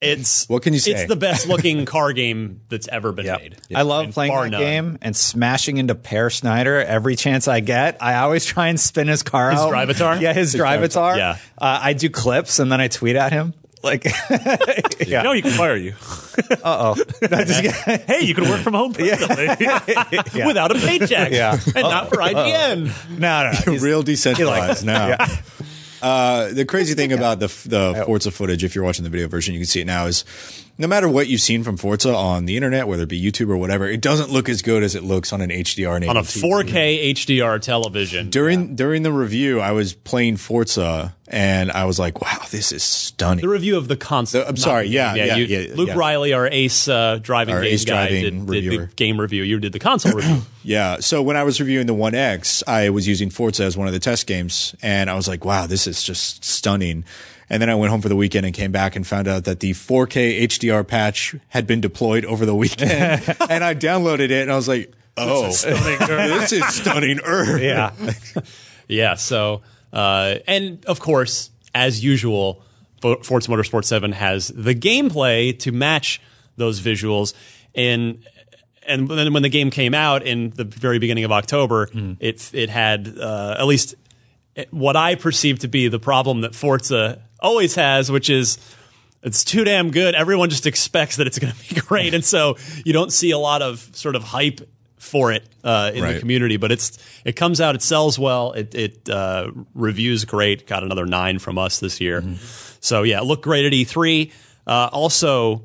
[0.01, 0.93] it's What can you say?
[0.93, 3.57] It's the best looking car game that's ever been made.
[3.75, 4.61] I love And playing bar that none.
[4.61, 7.97] game and smashing into Peer Schneider every chance I get.
[8.01, 9.73] I always try and spin his car His out.
[9.73, 10.21] Drivatar?
[10.21, 11.17] Yeah, his Drivatar.
[11.17, 11.39] Yeah.
[11.61, 13.55] Uh, I do clips and then I tweet at him.
[13.83, 14.05] Like,
[15.07, 15.23] yeah.
[15.23, 15.95] no you can fire you
[16.65, 17.05] Uh oh.
[18.07, 20.47] hey you can work from home permanently.
[20.47, 21.53] without a paycheck, Yeah.
[21.67, 23.19] and not for IGN.
[23.19, 23.73] no, no.
[23.73, 25.17] he's- real decentralized now.
[26.01, 29.53] Uh, the crazy thing about the the Forza footage, if you're watching the video version,
[29.55, 30.07] you can see it now.
[30.07, 30.25] Is
[30.79, 33.57] no matter what you've seen from Forza on the internet, whether it be YouTube or
[33.57, 37.13] whatever, it doesn't look as good as it looks on an HDR on a 4K
[37.15, 38.31] HDR television.
[38.31, 42.83] During during the review, I was playing Forza and I was like, wow, this is
[42.85, 43.43] stunning.
[43.43, 44.45] The review of the console.
[44.47, 45.27] I'm sorry, the yeah, game.
[45.27, 45.97] yeah, you- yeah, Luke yeah.
[45.97, 49.43] Reilly, our ace uh, driving Our game ace guy, driving did, did the game review.
[49.43, 50.43] You did the console review.
[50.65, 50.99] Yeah.
[51.01, 53.95] So when I was reviewing the One X, I was using Forza as one of
[53.95, 57.05] the test games, and I was like, "Wow, this is just stunning."
[57.51, 59.61] And then I went home for the weekend and came back and found out that
[59.61, 62.91] the 4K HDR patch had been deployed over the weekend,
[63.51, 67.61] and I downloaded it, and I was like, "Oh, this is stunning." Earth.
[67.63, 67.93] Yeah.
[68.87, 69.15] Yeah.
[69.15, 72.63] So, uh, and of course, as usual,
[73.01, 76.21] Forza Motorsport 7 has the gameplay to match
[76.57, 77.35] those visuals.
[77.75, 78.25] And
[78.87, 81.89] and then when the game came out in the very beginning of October,
[82.21, 83.95] it it had uh, at least
[84.71, 88.59] what I perceive to be the problem that Forza always has, which is
[89.23, 90.15] it's too damn good.
[90.15, 93.39] Everyone just expects that it's going to be great, and so you don't see a
[93.39, 94.61] lot of sort of hype
[94.97, 96.57] for it uh, in the community.
[96.57, 100.67] But it's it comes out, it sells well, it it uh, reviews great.
[100.67, 102.23] Got another nine from us this year.
[102.81, 104.33] So yeah, it looked great at E3.
[104.67, 105.65] Uh, also,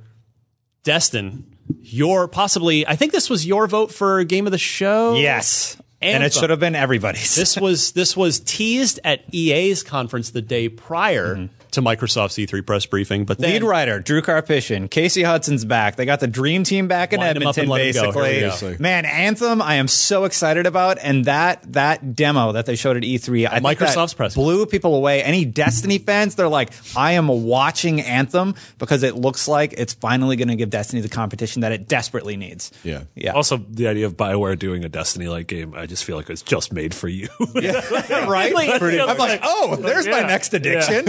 [0.84, 5.16] Destin, your possibly I think this was your vote for game of the show.
[5.16, 5.78] Yes.
[6.02, 7.34] And it should have been everybody's.
[7.34, 12.86] This was this was teased at EA's conference the day prior to Microsoft's E3 press
[12.86, 15.96] briefing, but then Lead writer Drew Karpyshyn, Casey Hudson's back.
[15.96, 17.62] They got the dream team back in Line 'em Edmonton.
[17.64, 18.02] and let 'em go.
[18.02, 18.82] Basically, Here we go.
[18.82, 19.62] man, Anthem.
[19.62, 23.60] I am so excited about, and that that demo that they showed at E3, I
[23.60, 24.34] think Microsoft's press.
[24.36, 25.22] blew people away.
[25.24, 30.36] Any Destiny fans, they're like, I am watching Anthem because it looks like it's finally
[30.36, 32.72] going to give Destiny the competition that it desperately needs.
[32.84, 33.04] Yeah.
[33.16, 33.32] yeah.
[33.34, 36.42] Also, the idea of Bioware doing a Destiny like game, I just feel like it's
[36.42, 37.28] just made for you.
[37.56, 38.54] right?
[38.80, 40.28] Pretty I'm like, oh, there's my Yeah.
[40.28, 41.06] next addiction.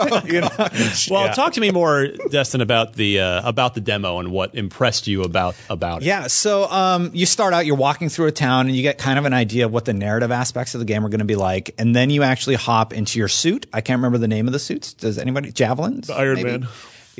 [0.26, 0.48] you know?
[1.10, 1.32] well, Yeah.
[1.32, 5.22] talk to me more, Destin, about the uh, about the demo and what impressed you
[5.22, 6.06] about about it.
[6.06, 9.18] Yeah, so um, you start out, you're walking through a town, and you get kind
[9.18, 11.36] of an idea of what the narrative aspects of the game are going to be
[11.36, 13.66] like, and then you actually hop into your suit.
[13.72, 14.92] I can't remember the name of the suits.
[14.92, 15.52] Does anybody?
[15.52, 16.06] Javelins?
[16.08, 16.50] The Iron maybe?
[16.50, 16.68] Man.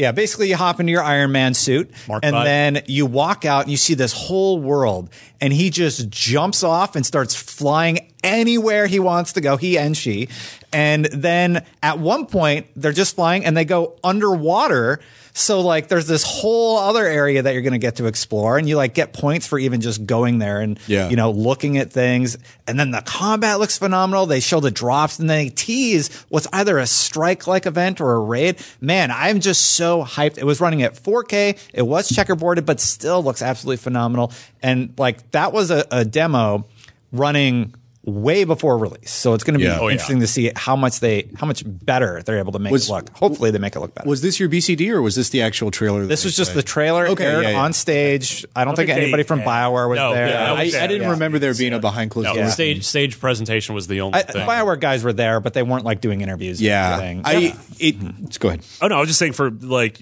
[0.01, 3.65] Yeah, basically you hop into your Iron Man suit, Mark and then you walk out
[3.65, 5.11] and you see this whole world,
[5.43, 9.59] and he just jumps off and starts flying anywhere he wants to go.
[9.59, 10.31] He and she,
[10.73, 15.01] and then at one point they're just flying and they go underwater.
[15.33, 18.69] So like there's this whole other area that you're going to get to explore and
[18.69, 21.09] you like get points for even just going there and Yeah.
[21.09, 22.37] you know looking at things.
[22.67, 24.27] And then the combat looks phenomenal.
[24.27, 28.21] They show the drops and they tease what's either a strike like event or a
[28.21, 28.59] raid.
[28.81, 30.39] Man i'm just so hyped.
[30.39, 34.33] It was running at 4k it was checkerboarded but still looks absolutely phenomenal.
[34.63, 36.67] And like that was a, a demo
[37.13, 39.79] running way before release so it's going to be Yeah.
[39.79, 39.93] Oh, yeah.
[39.93, 42.93] interesting to see how much they how much better they're able to make Was- it
[42.93, 45.43] look hopefully they make it look better Was this your BCD or was this the
[45.43, 46.07] actual trailer?
[46.07, 46.65] this was just played?
[46.65, 47.61] the trailer Okay, aired yeah, yeah.
[47.63, 48.47] on stage.
[48.57, 49.45] I don't, think, think they- anybody from yeah.
[49.45, 50.29] Bioware was No, there.
[50.29, 51.11] yeah, I, I didn't Yeah.
[51.11, 52.55] remember there being a behind closed No, doors.
[52.55, 54.47] stage stage presentation was the only I, thing.
[54.49, 56.59] Bioware guys were there, but they weren't like doing interviews.
[56.59, 57.23] and Yeah, everything.
[57.27, 57.97] I it.
[58.23, 58.63] Let's go ahead.
[58.81, 59.97] Oh no, I was just saying for like,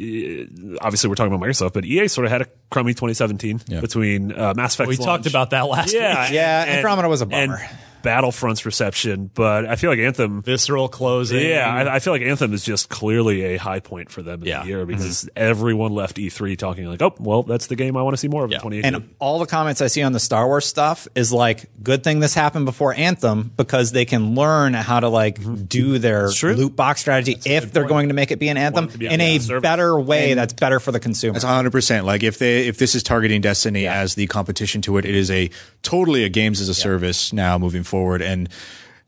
[0.81, 3.81] obviously we're talking about Microsoft, but EA sort of had a crummy 2017 Yeah.
[3.81, 4.89] between uh, Mass Effect.
[4.91, 6.35] And We talked about that last yeah, week.
[6.35, 7.61] Yeah, Andromeda was a bummer.
[7.99, 10.43] And Battlefront's reception, but I feel like Anthem.
[10.43, 11.41] Visceral closing.
[11.47, 14.49] Yeah, I, I feel like Anthem is just clearly a high point for them in
[14.49, 14.63] Yeah.
[14.63, 15.29] the year because mm-hmm.
[15.37, 18.45] everyone left E3 talking like, "Oh, well, that's the game I want to see more
[18.45, 18.59] of Yeah.
[18.59, 21.67] in 2018." and all the comments I see on the Star Wars stuff is like,
[21.83, 25.65] good thing this happened before Anthem because they can learn how to like mm-hmm.
[25.65, 29.07] do their loot box strategy if they're going to make it be an Anthem be
[29.07, 29.63] in a a service.
[29.63, 31.35] better way that's better for the consumer.
[31.35, 31.71] That's 100.
[31.71, 35.15] percent Like if they if this is targeting Destiny as the competition to it, it
[35.15, 35.51] is a
[35.83, 38.48] totally a games as a service now moving forward, and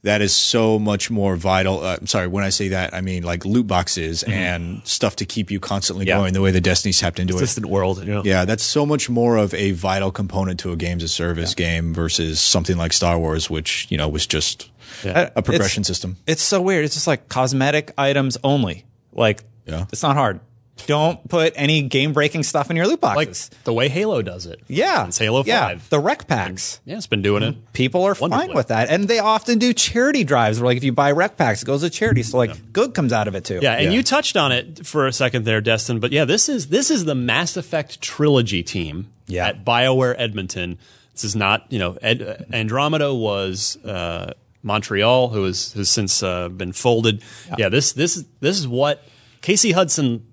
[0.02, 1.84] that is so much more vital.
[1.84, 5.26] Uh, I'm sorry, when I say that, I mean like loot boxes and stuff to
[5.26, 6.16] keep you constantly Yeah.
[6.16, 6.32] going.
[6.32, 7.40] The way the Destiny's tapped into it.
[7.40, 7.98] distant world.
[7.98, 8.22] You know?
[8.24, 11.92] Yeah, that's so much more of a vital component to a games as service game
[11.92, 14.70] versus something like Star Wars, which you know was just
[15.04, 16.16] Uh, a progression it's- system.
[16.26, 16.84] It's so weird.
[16.86, 18.86] It's just like cosmetic items only.
[19.12, 19.84] Like, Yeah.
[19.92, 20.40] it's not hard.
[20.86, 23.50] Don't put any game breaking stuff in your loot like boxes.
[23.64, 24.60] the way Halo does it.
[24.68, 25.90] yeah, Since Halo yeah, 5.
[25.90, 26.80] the rec packs.
[26.84, 27.72] Yeah, it's been doing it.
[27.72, 28.88] people are fine with that.
[28.90, 31.82] And they often do charity drives where like if you buy rec packs, it goes
[31.82, 32.22] to charity.
[32.22, 33.60] So like good comes out of it too.
[33.62, 33.90] Yeah, and Yeah.
[33.90, 36.00] you touched on it for a second there, Destin.
[36.00, 39.48] But yeah, this is this is the Mass Effect trilogy team Yeah.
[39.48, 40.78] at BioWare Edmonton.
[41.12, 46.48] This is not you know Ed, Andromeda was uh, Montreal, who has has since uh,
[46.48, 47.22] been folded.
[47.58, 47.68] Yeah.
[47.68, 49.02] this this is this is what
[49.42, 50.26] Casey Hudson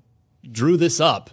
[0.51, 1.29] drew this up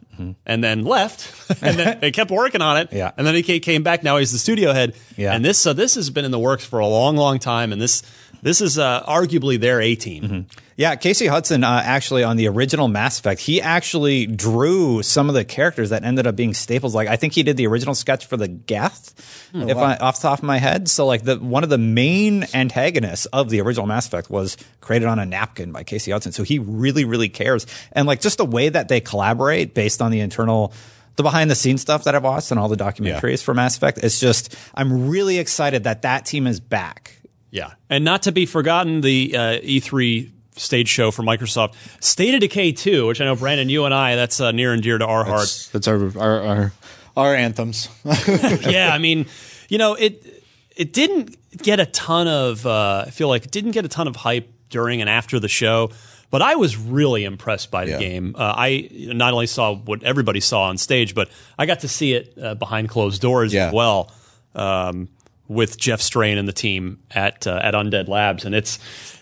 [0.47, 2.89] and then left, and then they kept working on it.
[2.89, 2.97] Mm-hmm.
[2.97, 3.11] Yeah.
[3.17, 4.03] and then he came back.
[4.03, 4.95] Now he's the studio head.
[5.17, 5.35] Yeah.
[5.35, 7.81] and this so this has been in the works for a long, long time, and
[7.81, 8.03] this.
[8.45, 10.23] This is uh, arguably their A team.
[10.23, 10.61] Mm-hmm.
[10.77, 15.35] Yeah, Casey Hudson uh, actually on the original Mass Effect, he actually drew some of
[15.35, 16.95] the characters that ended up being staples.
[16.95, 19.15] Like I think he did the original sketch for the Geth,
[19.55, 20.91] if I off the top of my head.
[20.91, 25.09] So like the one of the main antagonists of the original Mass Effect was created
[25.09, 26.33] on a napkin by Casey Hudson.
[26.33, 27.67] So he really, really cares.
[27.93, 30.75] And like just the way that they collaborate based on the internal
[31.17, 34.01] the behind the scenes stuff that I've watched and all the documentaries for Mass Effect,
[34.03, 37.21] it's just I'm really excited that that team is back.
[37.55, 42.41] Yeah, and not to be forgotten, the uh, E3 stage show for Microsoft, State of
[42.41, 45.07] Decay 2, which I know Brandon, you and I, that's uh, near and dear to
[45.07, 45.69] our hearts.
[45.69, 46.73] That's our our our,
[47.17, 47.89] our anthems.
[48.69, 49.27] yeah, I mean,
[49.69, 50.43] you know, it
[50.77, 54.09] it didn't get a ton of uh, I feel like it didn't get a ton
[54.09, 55.91] of hype during and after the show,
[56.33, 57.99] but I was really impressed by the Yeah.
[58.01, 58.35] game.
[58.37, 62.15] Uh, I not only saw what everybody saw on stage, but I got to see
[62.15, 63.69] it uh, behind closed doors Yeah.
[63.69, 64.11] as well
[64.57, 65.09] um,
[65.49, 68.79] with Jeff Strain and the team at uh, at Undead Labs, and it's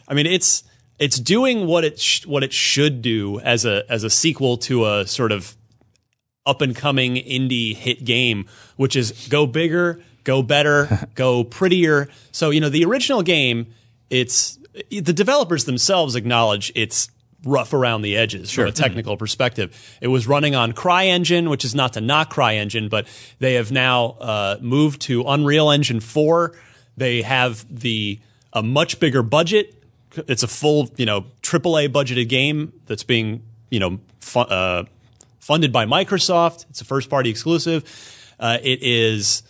[0.08, 0.64] I mean it's
[0.98, 4.86] it's doing what it sh- what it should do as a as a sequel to
[4.86, 5.56] a sort of
[6.46, 12.08] up and coming indie hit game, which is go bigger, go better, go prettier.
[12.32, 13.74] So, you know, the original game,
[14.10, 14.58] it's
[14.90, 17.10] the developers themselves acknowledge it's
[17.44, 19.96] rough around the edges from a technical perspective.
[20.00, 23.06] It was running on CryEngine, which is not to knock CryEngine, but
[23.38, 26.54] they have now uh, moved to Unreal Engine 4.
[26.96, 28.20] They have the
[28.52, 29.74] a much bigger budget.
[30.28, 34.84] It's a full, you know, AAA budgeted game that's being, you know, fu- uh,
[35.38, 36.66] funded by Microsoft.
[36.70, 37.84] It's a first party exclusive.
[38.38, 39.42] Uh, it is,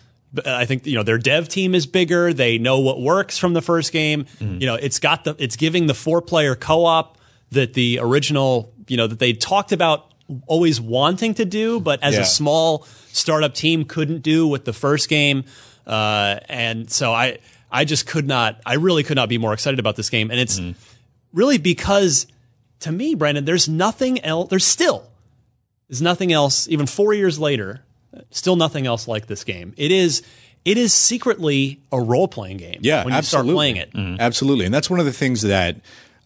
[0.47, 2.33] I think, you know, their dev team is bigger.
[2.33, 4.27] They know what works from the first game.
[4.39, 7.19] You know, it's got the, it's giving the four player co op
[7.53, 10.11] that the original, you know, that they talked about
[10.47, 12.21] always wanting to do, but as Yeah.
[12.23, 15.45] a small startup team couldn't do with the first game.
[15.87, 17.39] Uh, and so I,
[17.71, 20.31] I just could not, I really could not be more excited about this game.
[20.31, 20.61] And it's
[21.33, 22.27] really because
[22.81, 25.09] to me, Brandon, there's nothing else, there's still,
[25.89, 27.81] there's nothing else, even four years later,
[28.31, 29.75] still nothing else like this game.
[29.77, 30.23] It is,
[30.65, 32.79] it is secretly a role playing game.
[32.83, 33.51] Yeah, when you absolutely.
[33.51, 34.21] start playing it.
[34.21, 34.65] Absolutely.
[34.67, 35.77] And that's one of the things that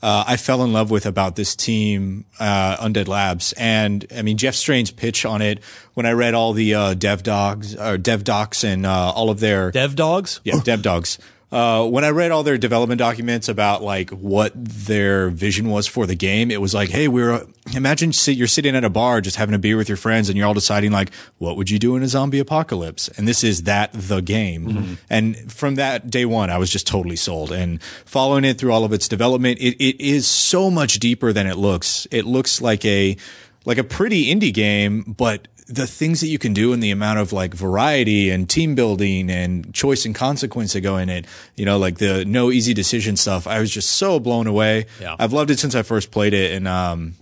[0.06, 3.52] uh, I fell in love with about this team, uh, Undead Labs.
[3.54, 5.58] And I mean, Jeff Strain's pitch on it,
[5.94, 9.40] when I read all the uh, dev dogs or dev docs and uh, all of
[9.40, 10.40] their Dev dogs.
[10.44, 11.18] yeah, dev dogs.
[11.52, 16.04] Uh, when I read all their development documents about like what their vision was for
[16.04, 19.54] the game, it was like, hey, we're imagine you're sitting at a bar just having
[19.54, 22.02] a beer with your friends, and you're all deciding like, what would you do in
[22.02, 23.08] a zombie apocalypse?
[23.16, 24.98] And this is that the game.
[25.08, 27.52] And from that day one, I was just totally sold.
[27.52, 31.46] And following it through all of its development, it, it is so much deeper than
[31.46, 32.08] it looks.
[32.10, 33.16] It looks like a
[33.64, 37.18] like a pretty indie game, but the things that you can do and the amount
[37.18, 41.26] of like variety and team building and choice and consequence that go in it,
[41.56, 43.46] you know, like the no easy decision stuff.
[43.46, 44.86] I was just so blown away.
[45.00, 45.16] Yeah.
[45.18, 47.14] I've loved it since I first played it and, um,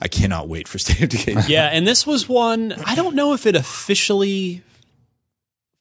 [0.00, 1.36] I cannot wait for State of Decay.
[1.48, 4.62] Yeah, and this was one I don't know if it officially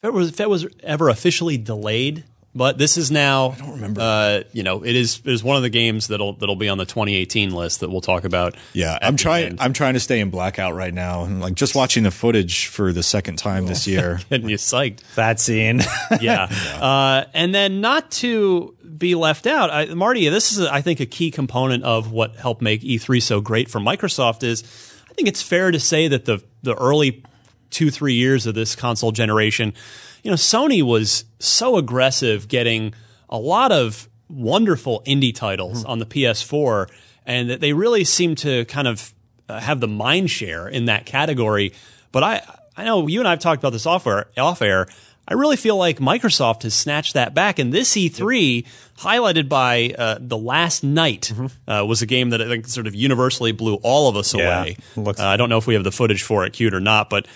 [0.02, 2.24] if it was if it was ever officially delayed,
[2.60, 4.02] but this is now I don't remember.
[4.02, 6.78] Uh, you know, it is it is one of the games that'll that'll be on
[6.78, 8.58] the 2018 list that we'll talk about.
[8.74, 9.46] Yeah, I'm trying.
[9.46, 9.62] end.
[9.62, 12.92] I'm trying to stay in blackout right now, and like just watching the footage for
[12.92, 14.20] the second time this year.
[14.30, 15.00] Getting you psyched.
[15.16, 15.80] That scene.
[16.20, 16.50] yeah.
[16.82, 21.06] Uh, and then not to be left out, I, Marty, this is, I think, a
[21.06, 24.64] key component of what helped make E3 so great for Microsoft is
[25.10, 27.24] I think it's fair to say that the, the early
[27.70, 29.74] two, three years of this console generation,
[30.24, 32.94] you know, Sony was so aggressive getting
[33.30, 36.88] a lot of wonderful indie titles on the PS4
[37.26, 39.14] and that they really seem to kind of
[39.48, 41.74] uh, have the mind share in that category.
[42.12, 42.42] But I,
[42.78, 44.88] I know you and I have talked about this off air, off air.
[45.28, 47.60] I really feel like Microsoft has snatched that back.
[47.60, 48.66] And this E3,
[48.98, 51.32] highlighted by uh, The Last Night,
[51.68, 54.62] uh, was a game that I think sort of universally blew all of us Yeah.
[54.62, 54.78] away.
[54.98, 57.28] Uh, I don't know if we have the footage for it, cute or not, but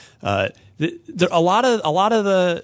[0.80, 2.64] uh, th- there, a lot of a lot of the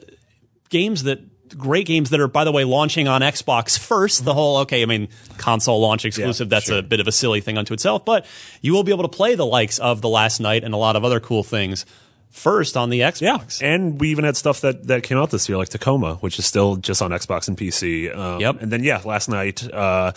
[0.69, 1.19] games that
[1.57, 4.85] great games that are by the way launching on Xbox first the whole okay I
[4.85, 8.25] mean console launch exclusive that's a bit of a silly thing unto itself but
[8.61, 10.95] you will be able to play the likes of the last night and a lot
[10.95, 11.85] of other cool things
[12.29, 13.21] first on the Xbox
[13.61, 16.45] And we even had stuff that, that came out this year, like Tacoma, which is
[16.45, 18.15] still just on Xbox and PC.
[18.15, 18.61] Um, Yep.
[18.61, 20.11] And then, yeah, last night, uh,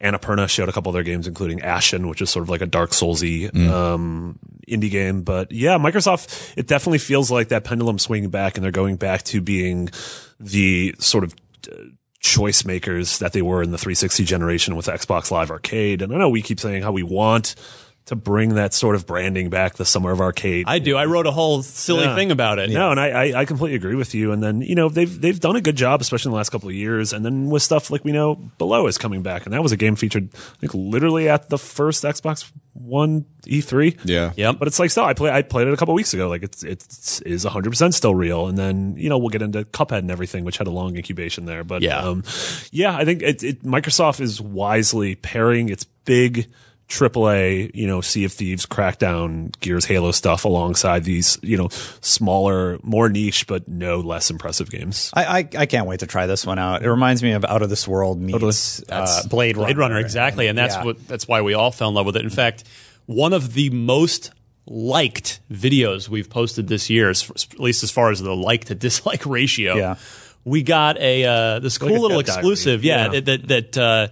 [0.00, 2.90] Annapurna showed a couple other games, including Ashen, which is sort of like a Dark
[2.90, 5.22] Soulsy um, indie game.
[5.22, 9.22] But yeah, Microsoft, it definitely feels like that pendulum swinging back, and they're going back
[9.24, 9.90] to being
[10.40, 11.34] the sort of
[11.70, 11.74] uh,
[12.20, 16.02] choice makers that they were in the 360 generation with Xbox Live Arcade.
[16.02, 17.54] And I know we keep saying how we want
[18.08, 20.64] to bring that sort of branding back, the summer of arcade.
[20.66, 20.96] I do.
[20.96, 22.14] I wrote a whole silly Yeah.
[22.14, 22.70] thing about it.
[22.70, 24.32] No, and I, I, I completely agree with you.
[24.32, 26.68] And then you know they've they've done a good job, especially in the last couple
[26.68, 27.12] of years.
[27.12, 29.76] And then with stuff like we know Below is coming back, and that was a
[29.76, 33.98] game featured, I think, literally at the first Xbox One E3.
[34.04, 34.32] Yeah.
[34.36, 34.52] yeah.
[34.52, 36.28] But it's like still, I play I played it a couple weeks ago.
[36.28, 38.46] Like it's it's is 100 percent still real.
[38.46, 41.44] And then you know we'll get into Cuphead and everything, which had a long incubation
[41.44, 41.62] there.
[41.64, 41.98] But Yeah.
[41.98, 42.24] um,
[42.72, 46.46] yeah, I think it, it Microsoft is wisely pairing its big.
[46.88, 51.68] AAA, you know, Sea of Thieves, Crackdown, Gears, Halo stuff alongside these, you know,
[52.00, 55.10] smaller, more niche, but no less impressive games.
[55.14, 56.82] I, I I can't wait to try this one out.
[56.82, 59.66] It reminds me of Out of This World meets uh, Blade Runner.
[59.66, 60.84] Blade Runner, exactly, and that's Yeah.
[60.84, 62.24] what that's why we all fell in love with it.
[62.24, 62.64] In fact,
[63.06, 64.30] one of the most
[64.66, 67.24] liked videos we've posted this year, at
[67.58, 69.76] least as far as the like to dislike ratio.
[69.76, 69.96] Yeah.
[70.44, 73.20] we got a uh, this cool a little exclusive, yeah, Yeah.
[73.20, 73.76] that that.
[73.78, 74.08] Uh,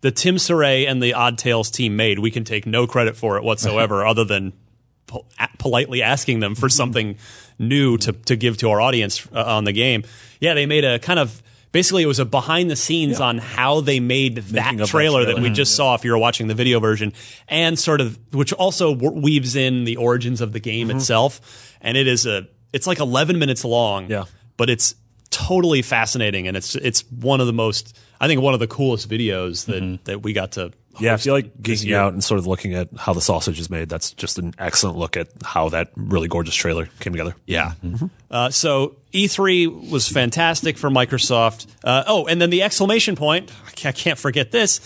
[0.00, 2.18] the Tim Soret and the Odd Tales team made.
[2.18, 4.52] We can take no credit for it whatsoever, other than
[5.06, 5.26] po-
[5.58, 7.16] politely asking them for something
[7.58, 10.04] new to, to give to our audience uh, on the game.
[10.40, 11.42] Yeah, they made a kind of
[11.72, 15.24] basically it was a behind the scenes on how they made that of that trailer
[15.24, 15.54] that, we trailer.
[15.54, 17.12] just saw if you were watching the video version,
[17.48, 21.76] and sort of which also weaves in the origins of the game itself.
[21.80, 24.10] And it is a it's like 11 minutes long.
[24.10, 24.24] Yeah.
[24.56, 24.94] but it's
[25.30, 29.08] totally fascinating, and it's it's one of the most I think one of the coolest
[29.08, 30.72] videos that that we got to.
[31.00, 33.70] Yeah, if you like geeking out and sort of looking at how the sausage is
[33.70, 37.36] made, that's just an excellent look at how that really gorgeous trailer came together.
[37.46, 37.74] Yeah.
[38.28, 41.68] Uh, so E3 was fantastic for Microsoft.
[41.84, 43.52] Uh, oh, and then the exclamation point.
[43.68, 44.80] I can't, I can't forget this.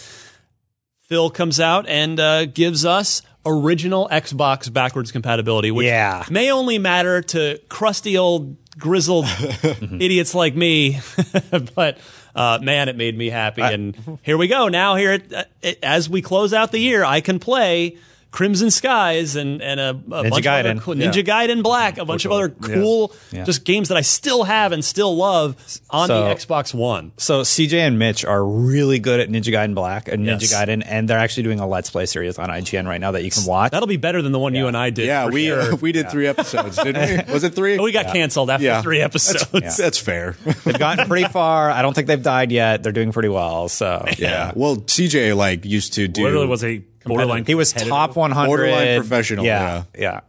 [1.04, 6.24] Phil comes out and uh, gives us original Xbox backwards compatibility, which Yeah.
[6.30, 9.24] may only matter to crusty old grizzled
[9.98, 11.00] idiots like me,
[11.74, 11.96] but
[12.34, 13.62] uh, man, it made me happy.
[13.62, 14.68] and here we go.
[14.68, 17.96] Now here, it, it, as we close out the year, I can play.
[18.32, 20.40] Crimson Skies and and a, a bunch of other
[20.74, 20.80] Gaiden.
[20.80, 23.44] cool, Ninja Gaiden Black, a bunch of other cool Yeah.
[23.44, 25.54] just games that I still have and still love
[25.90, 27.12] on So- the Xbox One.
[27.18, 30.54] So CJ and Mitch are really good at Ninja Gaiden Black and Ninja Yes.
[30.54, 33.30] Gaiden, and they're actually doing a Let's Play series on IGN right now that you
[33.30, 33.70] can watch.
[33.72, 35.06] That'll be better than the one you and I did.
[35.06, 35.76] Yeah, we uh, sure.
[35.76, 37.32] we did three episodes, didn't we?
[37.34, 37.78] Was it three?
[37.78, 38.80] we got canceled after Yeah.
[38.82, 39.46] three episodes.
[39.50, 40.36] That's, that's fair.
[40.64, 41.70] They've gotten pretty far.
[41.70, 42.82] I don't think they've died yet.
[42.82, 43.68] They're doing pretty well.
[43.68, 44.52] So yeah.
[44.54, 47.44] Well, CJ like used to do Literally was a borderline.
[47.44, 48.46] he was top 100.
[48.46, 50.20] Borderline professional, Yeah, yeah.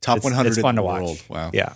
[0.00, 1.02] top It's, 100 it's fun in to the watch.
[1.02, 1.22] world.
[1.28, 1.50] Wow.
[1.52, 1.74] Yeah.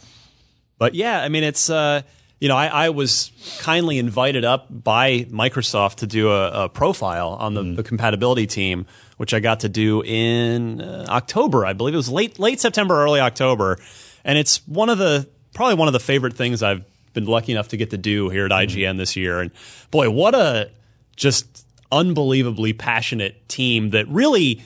[0.79, 2.03] But yeah, I mean, it's uh,
[2.41, 7.37] you know, I, I was kindly invited up by Microsoft to do a, a profile
[7.39, 11.95] on the, the compatibility team, which I got to do in uh, October, I believe
[11.95, 13.79] it was late late September, early October,
[14.25, 17.69] and it's one of the probably one of the favorite things I've been lucky enough
[17.69, 19.41] to get to do here at IGN this year.
[19.41, 19.53] And
[19.93, 20.71] boy, what a
[21.15, 24.63] just unbelievably passionate team that really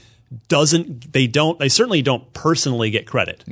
[0.49, 3.45] doesn't they don't they certainly don't personally get credit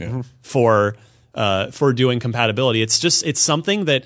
[0.43, 0.97] for
[1.35, 2.81] uh, for doing compatibility.
[2.81, 4.05] It's just it's something that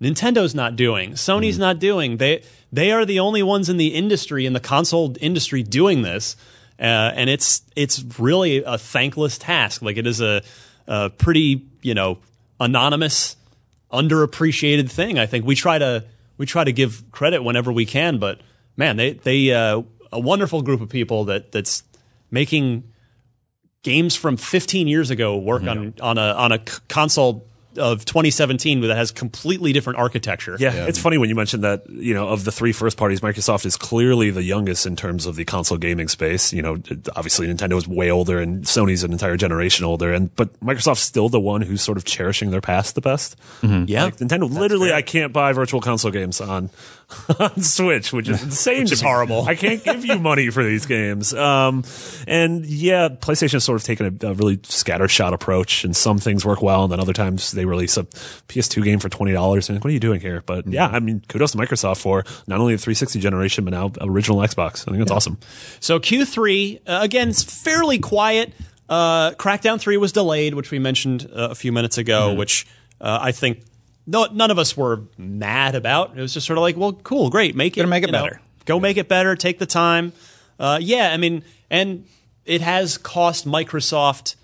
[0.00, 2.16] Nintendo's not doing, Sony's not doing.
[2.18, 2.42] They
[2.72, 6.36] they are the only ones in the industry in the console industry doing this,
[6.78, 9.82] uh, and it's it's really a thankless task.
[9.82, 10.42] Like it is a,
[10.86, 12.18] a pretty you know
[12.60, 13.36] anonymous
[13.92, 15.18] underappreciated thing.
[15.18, 16.04] I think we try to
[16.36, 18.40] we try to give credit whenever we can, but
[18.78, 21.82] man, they they uh, a wonderful group of people that that's
[22.30, 22.84] making
[23.82, 27.44] games from 15 years ago work on on a on a c- console
[27.76, 30.56] of 2017 that has completely different architecture.
[30.58, 33.64] Yeah, it's funny when you mentioned that, you know, of the three first parties, Microsoft
[33.66, 36.52] is clearly the youngest in terms of the console gaming space.
[36.52, 36.78] You know,
[37.14, 41.28] obviously Nintendo is way older and Sony's an entire generation older, and but Microsoft's still
[41.28, 43.36] the one who's sort of cherishing their past the best.
[43.62, 44.04] Yeah.
[44.04, 46.70] Like Nintendo, literally, I can't buy virtual console games on
[47.38, 48.82] on Switch, which is insane.
[48.82, 49.46] Which is horrible.
[49.46, 51.32] I can't give you money for these games.
[51.32, 51.84] Um,
[52.26, 56.44] and yeah, PlayStation has sort of taken a, a really scattershot approach, and some things
[56.44, 59.76] work well, and then other times they release a PS2 game for twenty dollars, and
[59.76, 60.42] like, what are you doing here?
[60.44, 63.90] But yeah, I mean, kudos to Microsoft for not only the 360 generation, but now
[64.00, 64.82] original Xbox.
[64.82, 65.38] I think that's awesome.
[65.80, 68.52] So Q3 uh, again, it's fairly quiet.
[68.88, 72.66] Uh, Crackdown 3 was delayed, which we mentioned uh, a few minutes ago, which
[73.00, 73.62] uh, I think
[74.08, 76.16] no, none of us were mad about.
[76.16, 78.24] It was just sort of like, well, cool, great, make it, make it you know,
[78.24, 78.40] better.
[78.64, 79.36] go make it better.
[79.36, 80.14] Take the time.
[80.58, 82.06] Uh, yeah, I mean, and
[82.46, 84.36] it has cost Microsoft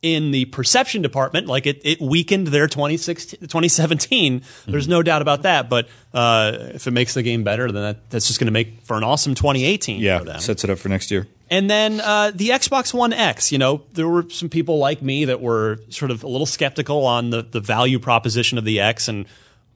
[0.00, 4.42] in the perception department, like it, it weakened their 2016, 2017.
[4.66, 5.68] There's no doubt about that.
[5.68, 8.84] But uh, if it makes the game better, then that, that's just going to make
[8.84, 10.00] for an awesome 2018.
[10.00, 10.38] Yeah, for them.
[10.38, 11.26] sets it up for next year.
[11.50, 15.26] And then uh, the Xbox One X, you know, there were some people like me
[15.26, 19.08] that were sort of a little skeptical on the, the value proposition of the X
[19.08, 19.26] and,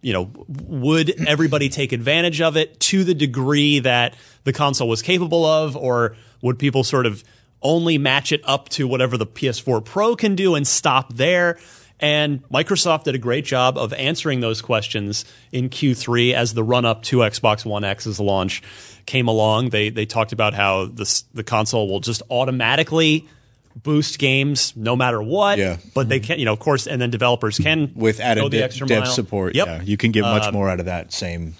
[0.02, 5.00] you know, would everybody take advantage of it to the degree that the console was
[5.00, 7.24] capable of, or would people sort of
[7.62, 11.58] only match it up to whatever the PS4 Pro can do and stop there.
[12.00, 16.84] And Microsoft did a great job of answering those questions in Q3 as the run
[16.84, 18.60] up to Xbox One X's launch
[19.06, 19.70] came along.
[19.70, 23.28] They they talked about how this the console will just automatically
[23.74, 25.58] boost games no matter what.
[25.58, 25.78] Yeah.
[25.94, 29.04] But they can, you know, of course, and then developers can with added the dev,
[29.04, 29.06] mile.
[29.06, 29.54] support.
[29.54, 29.66] Yep.
[29.66, 31.54] Yeah, you can get much more out of that same.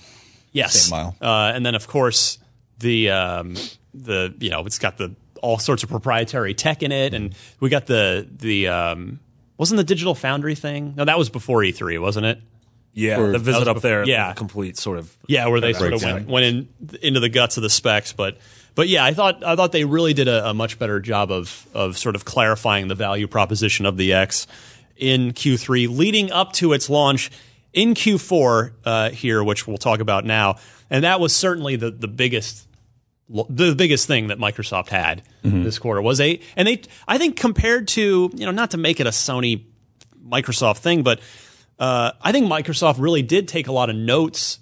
[0.53, 0.74] Yes.
[0.74, 1.16] Same mile.
[1.20, 2.38] Uh, and then of course
[2.78, 3.57] the um,
[3.95, 7.68] the you know it's got the all sorts of proprietary tech in it, and we
[7.68, 9.20] got the the um,
[9.57, 10.95] wasn't the Digital Foundry thing?
[10.97, 12.40] No, that was before E3, wasn't it?
[12.95, 14.05] Yeah, the visit up before- there.
[14.05, 14.32] yeah.
[14.32, 16.68] the complete sort of Yeah, where they sort of went, went in
[17.01, 18.36] into the guts of the specs, but
[18.74, 21.66] but yeah, I thought I thought they really did a, a much better job of
[21.74, 24.47] of sort of clarifying the value proposition of the X
[24.97, 27.30] in Q3, leading up to its launch
[27.72, 30.57] in Q4 uh, here, which we'll talk about now,
[30.90, 32.66] and that was certainly the the biggest
[33.49, 37.88] the biggest thing that Microsoft had this quarter was a and they I think compared
[37.88, 39.64] to you know not to make it a Sony
[40.22, 41.20] Microsoft thing, but
[41.78, 44.58] uh, I think Microsoft really did take a lot of notes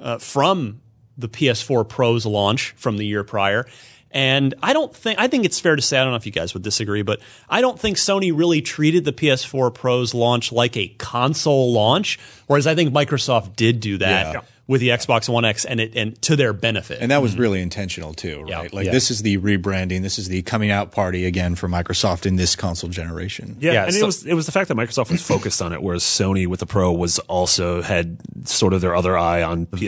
[0.00, 0.80] uh, from
[1.16, 3.66] the PS4 Pro's launch from the year prior.
[4.10, 6.30] And I don't think I think it's fair to say I don't know if you
[6.32, 10.76] guys would disagree, but I don't think Sony really treated the PS4 Pro's launch like
[10.76, 14.40] a console launch, whereas I think Microsoft did do that Yeah.
[14.66, 16.98] With the Xbox One X and it and to their benefit.
[17.00, 18.48] And that was really intentional too, right?
[18.48, 18.68] Yeah.
[18.72, 18.92] Like Yeah.
[18.92, 20.00] this is the rebranding.
[20.02, 23.56] This is the coming out party again for Microsoft in this console generation.
[23.60, 25.72] Yeah, Yeah, and so- it was it was the fact that Microsoft was focused on
[25.74, 28.16] it, whereas Sony with the Pro was also had
[28.48, 29.78] sort of their other eye on VR,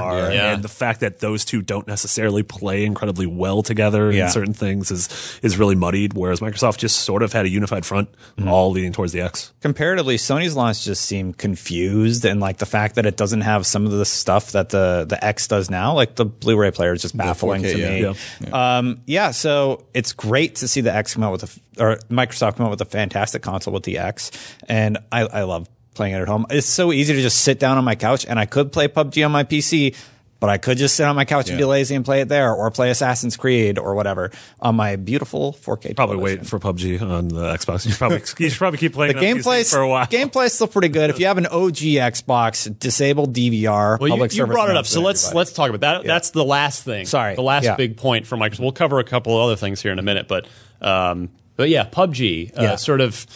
[0.00, 0.52] PSVR, yeah.
[0.54, 4.24] and the fact that those two don't necessarily play incredibly well together Yeah.
[4.24, 5.08] in certain things is
[5.42, 6.14] is really muddied.
[6.14, 8.08] Whereas Microsoft just sort of had a unified front,
[8.38, 8.48] mm-hmm.
[8.48, 9.52] all leading towards the X.
[9.60, 13.84] comparatively Sony's launch just seemed confused and like the fact that it doesn't have some
[13.84, 17.16] of the stuff that the the X does now like the Blu-ray player is just
[17.16, 17.88] baffling 4K, to yeah.
[17.88, 18.18] me.
[18.46, 18.78] Yeah.
[18.78, 21.42] Um, yeah, so it's great to see the X come out with
[21.78, 24.30] a or Microsoft come out with a fantastic console with the X
[24.68, 26.46] and I, I love playing it at home.
[26.50, 29.24] It's so easy to just sit down on my couch and I could play PUBG
[29.24, 29.96] on my PC
[30.44, 32.52] but I could just sit on my couch and be lazy and play it there,
[32.52, 34.30] or play Assassin's Creed or whatever
[34.60, 35.96] on my beautiful 4K.
[35.96, 36.40] Probably television.
[36.40, 37.86] wait for PUBG on the Xbox.
[37.86, 39.88] You should probably you should probably keep playing The it on PC gameplay's for a
[39.88, 40.06] while.
[40.06, 41.08] Gameplay's still pretty good.
[41.08, 43.98] If you have an OG Xbox, disable DVR.
[43.98, 45.38] Well, you, public you service brought it up, so let's everybody.
[45.38, 46.06] let's talk about that.
[46.06, 47.06] That's the last thing.
[47.06, 47.36] Sorry.
[47.36, 47.76] the last Yeah.
[47.76, 48.60] big point for Microsoft.
[48.60, 50.46] We'll cover a couple other things here in a minute, but
[50.82, 52.76] um, but yeah, PUBG, uh, Yeah.
[52.76, 53.26] sort of.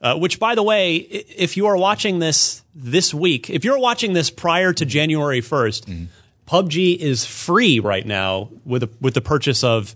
[0.00, 4.14] Uh, which, by the way, if you are watching this this week, if you're watching
[4.14, 6.08] this prior to January 1st,
[6.52, 9.94] PUBG is free right now with a, with the purchase of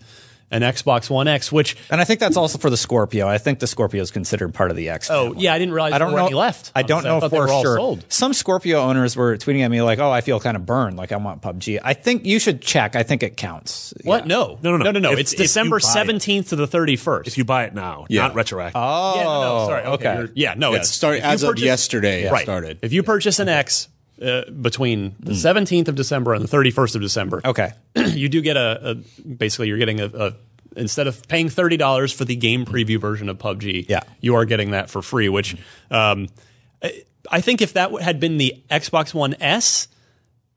[0.51, 1.51] an Xbox One X.
[1.51, 3.27] Which And I think that's also for the Scorpio.
[3.29, 5.11] I think the Scorpio is considered part of the X.
[5.11, 5.43] oh family.
[5.43, 6.27] yeah, I didn't realize I don't there were know.
[6.29, 6.71] any left.
[6.75, 7.77] I don't know thought they for all sure.
[7.77, 8.05] sold.
[8.09, 10.97] Some Scorpio owners were tweeting at me like, "Oh, I feel kind of burned.
[10.97, 12.95] Like I want PUBG." I think you should check.
[12.95, 13.93] I think it counts.
[14.05, 14.23] What?
[14.23, 14.29] Yeah.
[14.29, 14.85] No, No, no, no.
[14.85, 15.13] no, no, no.
[15.13, 15.93] If- it's if December buy it.
[15.93, 17.27] seventeenth to the thirty first.
[17.27, 18.23] if you buy it now, Yeah.
[18.23, 18.81] not retroactive.
[18.83, 19.83] Oh, Yeah, no, no, sorry.
[19.85, 20.09] Okay.
[20.11, 20.33] okay.
[20.37, 22.23] Yeah, no, Yeah, it's start as of yesterday.
[22.25, 22.45] it Right.
[22.45, 22.79] started.
[22.83, 23.89] If you purchase an X
[24.23, 27.73] uh, between the 17th of December and the 31st of December, Okay.
[27.97, 28.95] you do get a, a
[29.25, 30.33] basically you're getting a, a
[30.77, 34.01] instead of paying thirty dollars for the game preview version of PUBG, Yeah.
[34.21, 35.29] you are getting that for free.
[35.29, 35.57] Which
[35.91, 36.29] um,
[36.83, 39.89] I- I think if that had been the Xbox One S,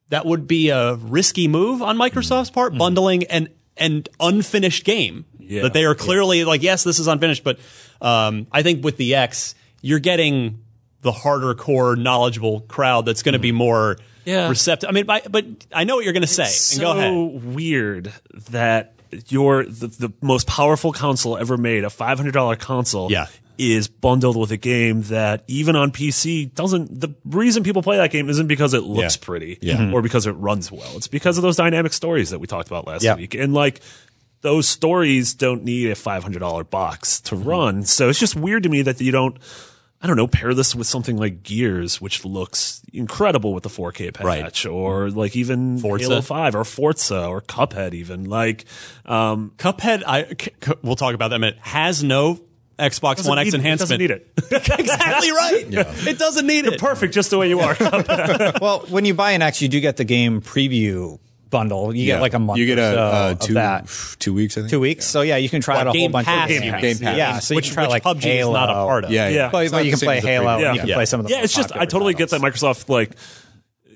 [0.10, 5.64] that would be a risky move on Microsoft's part, bundling an an unfinished game Yeah.
[5.64, 7.58] that they are clearly like, yes, this is unfinished, but
[8.02, 10.60] um, I think with the X, you're getting
[11.02, 13.58] the harder core, knowledgeable crowd that's going to be mm-hmm.
[13.58, 14.50] more Yeah.
[14.50, 14.90] receptive.
[14.90, 16.44] I mean, by, but I know what you're going to say.
[16.44, 17.56] It's and go so ahead.
[17.56, 18.14] weird
[18.50, 18.94] that
[19.28, 23.28] your the, the most powerful console ever made, a five hundred dollar console, Yeah.
[23.58, 27.00] is bundled with a game that even on PC doesn't.
[27.00, 29.26] The reason people play that game isn't because it looks Yeah.
[29.26, 29.78] pretty, Yeah.
[29.78, 29.94] Mm-hmm.
[29.94, 30.96] or because it runs well.
[30.96, 33.82] It's because of those dynamic stories that we talked about last week, and like.
[34.42, 37.50] Those stories don't need a five hundred dollar box to mm-hmm.
[37.50, 39.38] run, so it's just weird to me that you don't.
[40.02, 44.14] I don't know, pair this with something like Gears, which looks incredible with the 4K
[44.14, 46.06] patch, or like even Forza.
[46.08, 48.24] Halo 5 or Forza or Cuphead even.
[48.24, 48.64] Like,
[49.06, 52.40] um, Cuphead, I, c- c- we'll talk about that in a minute, has no
[52.78, 53.90] Xbox One X need- it enhancement.
[53.90, 54.80] Doesn't need it.
[54.80, 55.66] exactly right.
[56.08, 56.80] It doesn't need it.
[56.80, 57.76] Perfect, just the way you are.
[58.62, 61.20] well, when you buy an X, you do get the game preview
[61.50, 61.96] bundle.
[61.96, 62.60] You get like a month.
[62.60, 63.88] You get a so uh, of two that.
[64.20, 64.58] two weeks.
[64.58, 64.70] I think.
[64.72, 65.06] Two weeks.
[65.06, 66.74] So yeah, you can try What, out a Game whole bunch Pass, of you games.
[66.74, 66.82] mean.
[66.82, 67.18] Game Pass.
[67.18, 68.52] Yeah, so you which, can try which like PUBG Halo.
[68.52, 69.12] is not a part of.
[69.12, 69.36] Yeah, yeah.
[69.36, 69.50] Yeah.
[69.52, 70.46] But, but you can play Halo.
[70.46, 70.54] preview.
[70.56, 70.78] and You Yeah.
[70.80, 70.96] can Yeah.
[70.96, 71.32] play some of the.
[71.34, 72.42] yeah, it's just I totally get that.
[72.42, 73.12] Microsoft like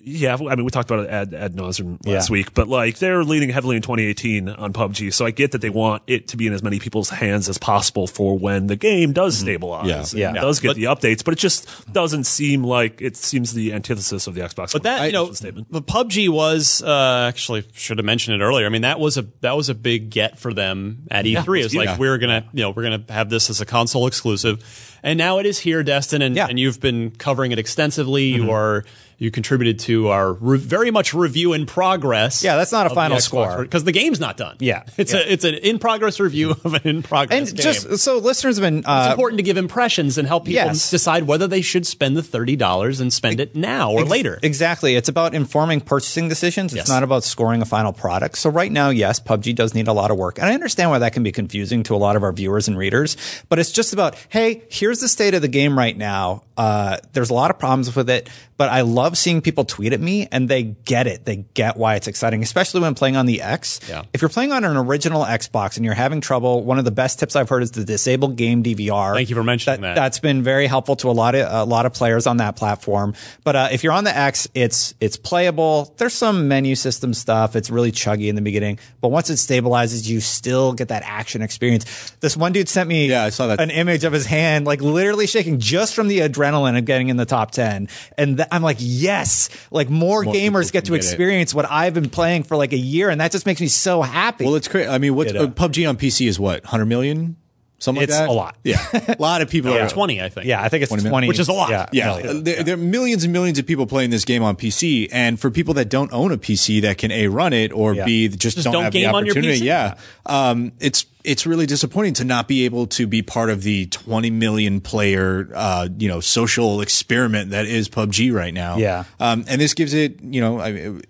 [0.06, 2.34] Yeah, I mean, we talked about it ad, ad nauseum last Yeah.
[2.34, 5.70] week, but like they're leaning heavily in 2018 on PUBG, so I get that they
[5.70, 9.14] want it to be in as many people's hands as possible for when the game
[9.14, 9.88] does stabilize.
[10.14, 10.28] Yeah.
[10.28, 10.42] and Yeah.
[10.42, 14.28] does get But- the updates, but it just doesn't seem like it seems the antithesis
[14.28, 14.74] of the Xbox.
[14.74, 15.72] But that you know, statement.
[15.72, 18.66] the PUBG was uh, actually should have mentioned it earlier.
[18.66, 21.62] I mean, that was a that was a big get for them at E3.
[21.62, 24.60] it was like we're gonna you know we're gonna have this as a console exclusive,
[25.02, 26.48] and now it is here, Destin, and, Yeah.
[26.50, 28.26] and you've been covering it extensively.
[28.26, 28.84] You are
[29.24, 32.44] you contributed to our re- very much review in progress.
[32.44, 33.64] Yeah, that's not a final score.
[33.64, 34.58] because the game's not done.
[34.60, 35.20] Yeah, it's yeah.
[35.20, 37.64] a it's an in progress review of an in progress And game.
[37.64, 40.92] just so listeners have been it's uh, important to give impressions and help people Yes.
[40.92, 44.40] decide whether they should spend the thirty dollars and spend it now or later.
[44.44, 44.96] Exactly.
[44.96, 46.74] It's about informing purchasing decisions.
[46.74, 46.90] It's Yes.
[46.90, 48.38] not about scoring a final product.
[48.38, 50.38] So right now, yes, PUBG does need a lot of work.
[50.38, 52.78] And I understand why that can be confusing to a lot of our viewers and
[52.78, 53.16] readers,
[53.50, 56.44] but it's just about, hey, here's the state of the game right now.
[56.58, 60.00] Uh, there's a lot of problems with it, but I love seeing people tweet at
[60.00, 61.26] me and they get it.
[61.26, 63.80] They get why it's exciting, especially when playing on the X.
[63.88, 64.04] Yeah.
[64.14, 67.20] If you're playing on an original Xbox and you're having trouble, one of the best
[67.20, 69.14] tips I've heard is the disable game DVR.
[69.16, 69.96] Thank you for mentioning that.
[69.96, 73.14] That's been very helpful to a lot of a lot of players on that platform.
[73.44, 75.94] But uh, if you're on the X, it's it's playable.
[75.98, 77.56] There's some menu system stuff.
[77.56, 81.42] It's really chuggy in the beginning, but once it stabilizes, you still get that action
[81.42, 82.12] experience.
[82.20, 83.60] This one dude sent me Yeah, I saw that.
[83.60, 87.18] an image of his hand like literally shaking just from the adrenaline of getting in
[87.18, 87.88] the top 10.
[88.18, 90.98] And th- I'm like, yes, like more, More gamers get to get it.
[90.98, 93.10] experience what I've been playing for like a year.
[93.10, 94.46] And that just makes me so happy.
[94.46, 94.88] Well, it's crazy.
[94.90, 97.36] I mean, what uh, PUBG on PC is what 100 million,
[97.84, 98.30] something It's like that.
[98.30, 98.56] a lot.
[98.64, 99.74] Yeah, a lot of people.
[99.74, 100.48] are, twenty, I think.
[100.48, 101.28] yeah, I think it's 20 20, million.
[101.28, 101.70] Which is a lot.
[101.70, 101.88] Yeah.
[101.92, 102.44] Yeah, million.
[102.44, 105.52] There, there are millions and millions of people playing this game on PC, and for
[105.52, 108.06] people that don't own a PC that can a run it or Yeah.
[108.06, 109.60] b just, Just don't, don't have game the on your opportunity.
[109.62, 109.66] PC.
[109.66, 113.86] Yeah, um, it's it's really disappointing to not be able to be part of the
[113.86, 118.76] 20 million player, uh, you know, social experiment that is PUBG right now.
[118.76, 119.06] Yeah.
[119.22, 120.60] um, and this gives it, you know,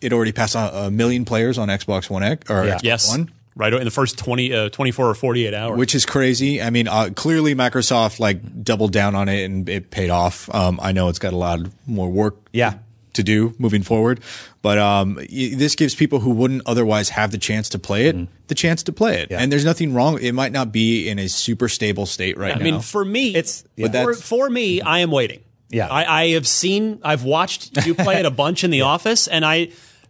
[0.02, 2.76] it already passed a, a million players on Xbox One X or Yeah.
[2.76, 3.10] Xbox Yes.
[3.10, 3.32] One.
[3.56, 5.78] Right in the first 20, uh, 24 or 48 hours.
[5.78, 6.62] which is crazy.
[6.62, 10.54] I mean, uh, clearly Microsoft like doubled down on it and it paid off.
[10.54, 12.76] Um, I know it's got a lot more work Yeah.
[13.14, 14.22] to do moving forward,
[14.64, 18.16] but um, this gives people who wouldn't otherwise have the chance to play it
[18.48, 19.30] the chance to play it.
[19.32, 19.38] Yeah.
[19.40, 20.20] And there's nothing wrong.
[20.20, 22.62] It might not be in a super stable state right I now.
[22.62, 25.42] I mean, for me, It's- for, for me, I am waiting.
[25.70, 25.88] Yeah.
[25.90, 29.44] I, I have seen, I've watched you play it a bunch in the office, and
[29.46, 29.70] I,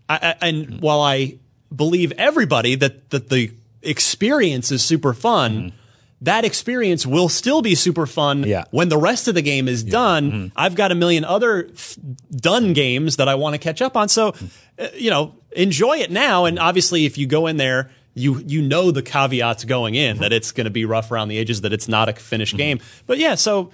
[0.10, 1.36] I, I- and while I
[1.76, 3.52] believe everybody that that the
[3.82, 5.74] experience is super fun.
[6.22, 8.50] That experience will still be super fun Mm-hmm.
[8.50, 8.64] Yeah.
[8.72, 10.32] when the rest of the game is done.
[10.32, 10.48] Mm-hmm.
[10.56, 11.98] I've got a million other f-
[12.32, 14.08] done games that I want to catch up on.
[14.08, 14.34] So,
[14.80, 16.46] uh, you know, enjoy it now.
[16.46, 20.32] And obviously, if you go in there, you you know the caveats going in that
[20.32, 22.80] it's going to be rough around the edges, that it's not a finished game.
[23.06, 23.72] But yeah, so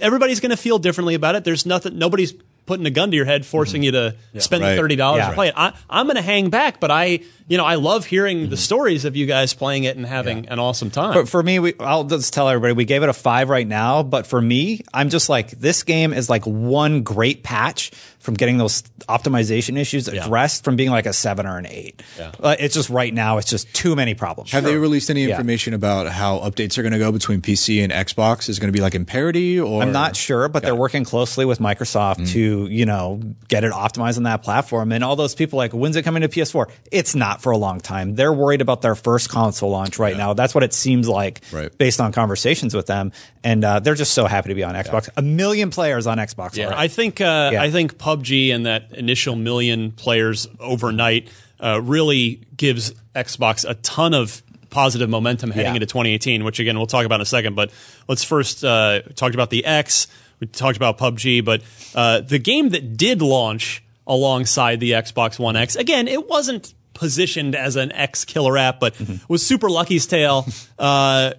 [0.00, 1.42] everybody's going to feel differently about it.
[1.42, 1.98] There's nothing.
[1.98, 2.32] Nobody's
[2.68, 4.76] putting a gun to your head, forcing you to spend the Right.
[4.76, 5.30] thirty dollars Yeah.
[5.30, 5.54] to play it.
[5.56, 8.54] I, I'm going to hang back, but I, you know, I love hearing the mm-hmm.
[8.54, 11.14] stories of you guys playing it and having an awesome time.
[11.14, 14.02] For, for me, we, I'll just tell everybody we gave it a five right now.
[14.04, 18.58] But for me, I'm just like this game is like one great patch from getting
[18.58, 22.02] those optimization issues addressed from being like a seven or an eight.
[22.18, 22.32] Yeah.
[22.42, 24.50] Uh, it's just right now, it's just too many problems.
[24.52, 25.30] have they released any Yeah.
[25.30, 28.48] information about how updates are going to go between PC and Xbox?
[28.48, 31.04] Is it going to be like in parity or I'm not sure, but they're working
[31.04, 34.92] closely with Microsoft to, you know, get it optimized on that platform.
[34.92, 36.66] And all those people like, when's it coming to PS4?
[36.90, 38.14] It's not for a long time.
[38.14, 40.34] They're worried about their first console launch right now.
[40.34, 41.76] That's what it seems like Right.
[41.78, 43.12] based on conversations with them.
[43.44, 45.08] And uh, they're just so happy to be on Xbox.
[45.16, 46.56] A million players on Xbox.
[46.56, 46.80] Yeah, already.
[46.82, 47.62] I think uh, Yeah.
[47.62, 51.28] I think PUBG and that initial million players overnight
[51.60, 55.74] uh, really gives Xbox a ton of positive momentum heading Yeah.
[55.76, 57.54] into 2018, which again we'll talk about in a second.
[57.56, 57.70] But
[58.06, 60.06] let's first uh, talk about the X.
[60.40, 61.62] We talked about PUBG, but
[61.94, 67.54] uh, the game that did launch alongside the Xbox One X again, it wasn't positioned
[67.54, 68.94] as an X killer app, but
[69.28, 70.46] was Super Lucky's Tale.
[70.78, 71.32] Uh,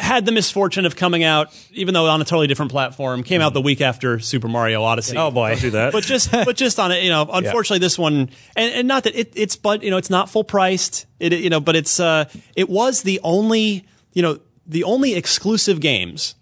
[0.00, 3.54] had the misfortune of coming out, even though on a totally different platform, came out
[3.54, 5.16] the week after Super Mario Odyssey.
[5.16, 5.56] Oh, boy.
[5.56, 5.92] Do that.
[5.92, 7.28] But just, but just on it, you know.
[7.32, 10.44] Unfortunately, this one, and, and not that it, it's, but you know, it's not full
[10.44, 11.06] priced.
[11.18, 12.24] It, you know, but it's, uh,
[12.56, 16.34] it was the only, you know, the only exclusive games,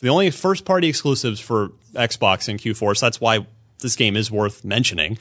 [0.00, 2.96] the only first party exclusives for Xbox in Q4.
[2.96, 3.46] So that's why
[3.80, 5.18] this game is worth mentioning.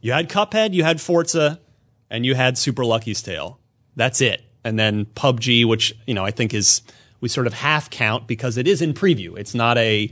[0.00, 1.60] You had Cuphead, you had Forza,
[2.10, 3.58] and you had Super Lucky's Tale.
[3.96, 4.42] That's it.
[4.66, 6.82] And then PUBG, which you know I think is
[7.20, 9.38] we sort of half count because it is in preview.
[9.38, 10.08] It's not a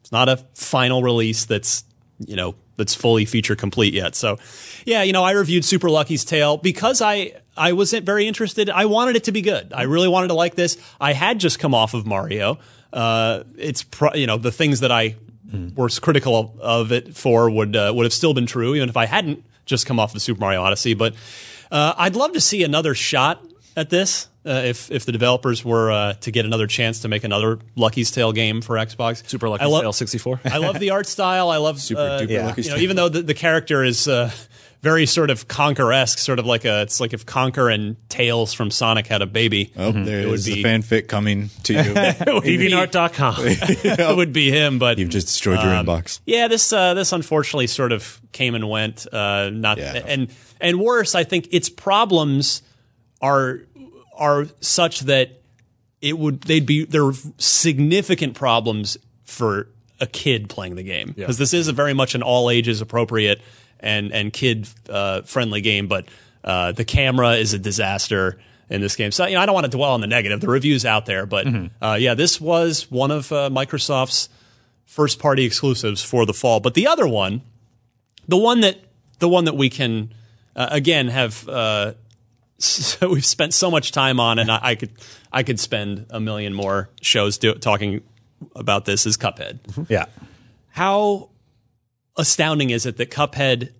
[0.00, 1.84] it's not a final release that's
[2.18, 4.14] you know that's fully feature complete yet.
[4.14, 4.38] So
[4.86, 8.70] yeah, you know I reviewed Super Lucky's Tale because I I wasn't very interested.
[8.70, 9.72] I wanted it to be good.
[9.74, 10.78] I really wanted to like this.
[10.98, 12.58] I had just come off of Mario.
[12.92, 15.16] Uh, it's pro- you know the things that I
[15.74, 18.96] was critical of, of it for would uh, would have still been true, even if
[18.96, 20.94] I hadn't just come off of Super Mario Odyssey.
[20.94, 21.14] But
[21.70, 23.44] uh, I'd love to see another shot
[23.76, 24.28] at this.
[24.46, 28.10] Uh, if if the developers were uh, to get another chance to make another Lucky's
[28.10, 30.40] Tale game for Xbox, Super Lucky's I lo- Tale 64.
[30.46, 31.50] I love the art style.
[31.50, 32.46] I love Super uh, duper yeah.
[32.46, 32.82] Lucky's you know, Tale.
[32.84, 34.30] even though the, the character is uh,
[34.80, 38.54] very sort of Conker esque, sort of like a it's like if Conker and Tails
[38.54, 39.74] from Sonic had a baby.
[39.76, 41.80] Oh, there It it would is be- the fanfic coming to you.
[42.40, 43.34] DeviantArt.com.
[43.44, 46.20] it would be him, but You've just destroyed your Um, inbox.
[46.24, 49.06] Yeah, this uh, this unfortunately sort of came and went.
[49.12, 50.00] Uh, not Yeah.
[50.06, 50.28] and
[50.60, 52.62] and worse, I think its problems
[53.20, 53.60] are
[54.16, 55.40] are such that
[56.00, 59.68] it would they'd be there are significant problems for
[60.00, 63.40] a kid playing the game because this is a very much an all ages appropriate
[63.80, 66.06] and and kid uh, friendly game, but
[66.44, 69.10] uh, the camera is a disaster in this game.
[69.10, 70.40] So you know, I don't want to dwell on the negative.
[70.40, 71.46] The reviews out there, but
[71.82, 74.28] uh, yeah, this was one of uh, Microsoft's
[74.86, 76.60] first party exclusives for the fall.
[76.60, 77.42] But the other one,
[78.28, 78.78] the one that
[79.18, 80.14] the one that we can
[80.56, 81.94] uh, again have uh,
[82.64, 84.90] so we've spent so much time on, and I, I could
[85.32, 88.02] I could spend a million more shows do, talking
[88.54, 89.60] about this is Cuphead.
[89.62, 89.84] Mm-hmm.
[89.88, 90.06] Yeah.
[90.68, 91.30] How
[92.16, 93.72] astounding is it that Cuphead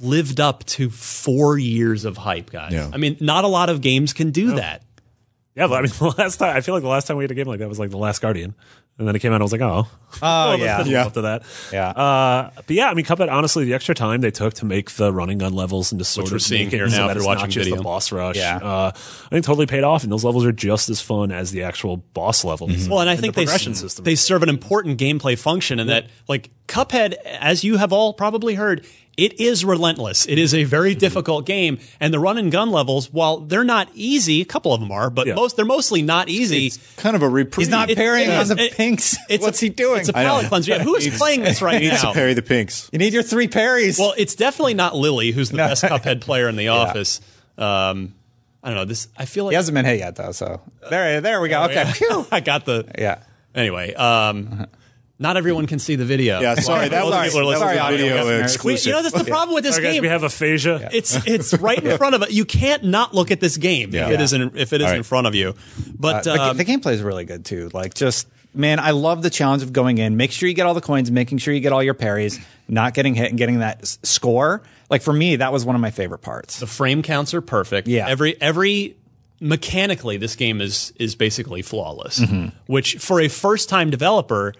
[0.00, 2.72] lived up to four years of hype, guys?
[2.72, 2.90] Yeah.
[2.92, 4.82] I mean, not a lot of games can do that.
[5.54, 7.30] yeah, but I mean, the last time I feel like the last time we had
[7.30, 8.54] a game like that was like the Last Guardian,
[8.98, 9.36] and then it came out.
[9.36, 9.86] and I was like, oh,
[10.22, 10.78] Oh, let's yeah.
[10.78, 11.06] live Yeah.
[11.06, 11.42] up to that.
[11.72, 11.88] Yeah.
[11.88, 13.30] Uh, but yeah, I mean, Cuphead.
[13.32, 16.30] Honestly, the extra time they took to make the running gun levels and to sort
[16.30, 17.76] we're of seeing here so now that if it's you're not watching just video.
[17.78, 18.36] the boss rush.
[18.36, 18.56] Yeah.
[18.58, 21.62] Uh, I think totally paid off, and those levels are just as fun as the
[21.64, 22.88] actual boss levels.
[22.88, 24.04] Well, and I the think they progression system.
[24.04, 28.54] they serve an important gameplay function in that, like Cuphead, as you have all probably
[28.54, 28.86] heard,
[29.16, 30.26] it is relentless.
[30.26, 30.98] It is a very Mm-hmm.
[31.00, 34.80] difficult game, and the run and gun levels, while they're not easy, a couple of
[34.80, 35.34] them are, but Yeah.
[35.34, 36.72] most they're mostly not easy.
[36.96, 37.66] Kind of a reprieve.
[37.66, 39.16] He's not It- parrying it the It- pinks.
[39.28, 40.00] It's What's a, he doing?
[40.00, 40.28] It's a I know.
[40.30, 40.70] palate cleanser.
[40.72, 42.10] Yeah, who is playing this right Needs now?
[42.10, 42.88] to parry the pinks.
[42.92, 43.98] you need your three parries.
[43.98, 47.20] Well, it's definitely not Lily, who's the best Cuphead player in the office.
[47.58, 48.14] Um,
[48.62, 48.84] I don't know.
[48.84, 50.32] This I feel like he hasn't been hit yet, though.
[50.32, 50.60] So
[50.90, 51.64] there, there we go.
[51.64, 51.84] Okay.
[51.92, 52.26] Phew.
[52.32, 53.18] I got the Yeah.
[53.54, 54.66] Anyway, um,
[55.18, 56.40] not everyone can see the video.
[56.40, 57.28] Yeah, sorry, that was, Sorry.
[57.30, 58.38] that was Sorry, a audio video listeners.
[58.40, 58.86] We- exclusive.
[58.86, 60.02] you know that's the problem with this Sorry, guys, game.
[60.02, 60.88] we have aphasia.
[60.92, 62.32] it's it's right in front of it.
[62.32, 64.06] You can't not look at this game Yeah.
[64.08, 65.54] if it isn't if it is All in front of you.
[65.98, 67.70] But Uh, the, um, the gameplay is really good too.
[67.72, 70.74] Like just man, I love the challenge of going in, make sure you get all
[70.74, 72.38] the coins, making sure you get all your parries,
[72.68, 74.62] not getting hit and getting that s- score.
[74.90, 76.60] Like for me, that was one of my favorite parts.
[76.60, 77.86] the frame counts are perfect.
[77.88, 78.08] Yeah.
[78.08, 78.96] Every every
[79.40, 82.18] mechanically, this game is is basically flawless.
[82.20, 82.48] Mm-hmm.
[82.66, 84.54] Which for a first time developer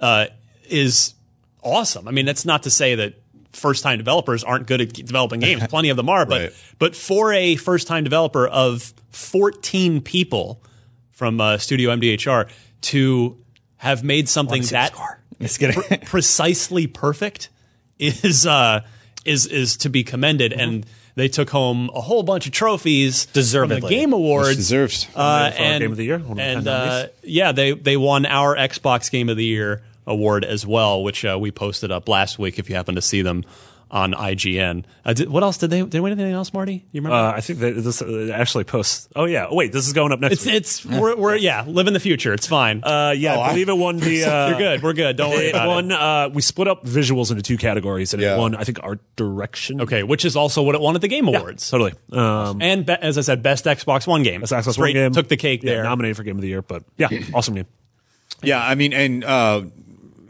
[0.00, 0.26] uh,
[0.68, 1.14] is
[1.62, 2.08] awesome.
[2.08, 3.14] I mean, that's not to say that
[3.52, 5.66] first time developers aren't good at developing games.
[5.68, 6.52] Plenty of them are, but Right.
[6.78, 10.62] but for a first time developer of 14 people
[11.12, 12.50] from uh, Studio MDHR
[12.82, 13.38] to
[13.76, 14.92] have made something that
[15.40, 16.00] kidding.
[16.06, 17.48] precisely perfect
[17.98, 18.80] is uh
[19.24, 20.84] is is to be commended and
[21.16, 23.88] they took home a whole bunch of trophies from the Deservedly.
[23.90, 25.06] game awards deserves.
[25.14, 28.26] uh, and Game of the Year, one of the and uh, yeah they they won
[28.26, 32.38] our Xbox Game of the Year award as well which uh, we posted up last
[32.38, 33.44] week if you happen to see them
[33.94, 37.00] on IGN uh, did, what else did they did they win anything else Marty you
[37.00, 39.08] remember Uh, I think that this uh, actually posts.
[39.14, 39.46] Oh yeah.
[39.48, 40.54] Oh, wait, this is going up next it's week.
[40.56, 43.76] it's we're, we're yeah live in the future it's fine uh, yeah, I believe it
[43.78, 44.24] won the.
[44.24, 45.90] Uh, you're good we're good don't worry It about won.
[45.92, 48.34] it Uh, we split up visuals into two categories, and Yeah.
[48.34, 48.56] it won.
[48.56, 49.80] I think art direction.
[49.80, 51.94] okay which is also what it won at the Game Yeah, Awards totally.
[52.12, 54.40] Um, And be, as I said, best Xbox One game.
[54.40, 55.82] That's Xbox One Straight game took the cake Yeah, there.
[55.84, 57.66] Nominated for Game of the Year, but yeah, awesome game.
[58.42, 59.62] Yeah, I mean, and uh,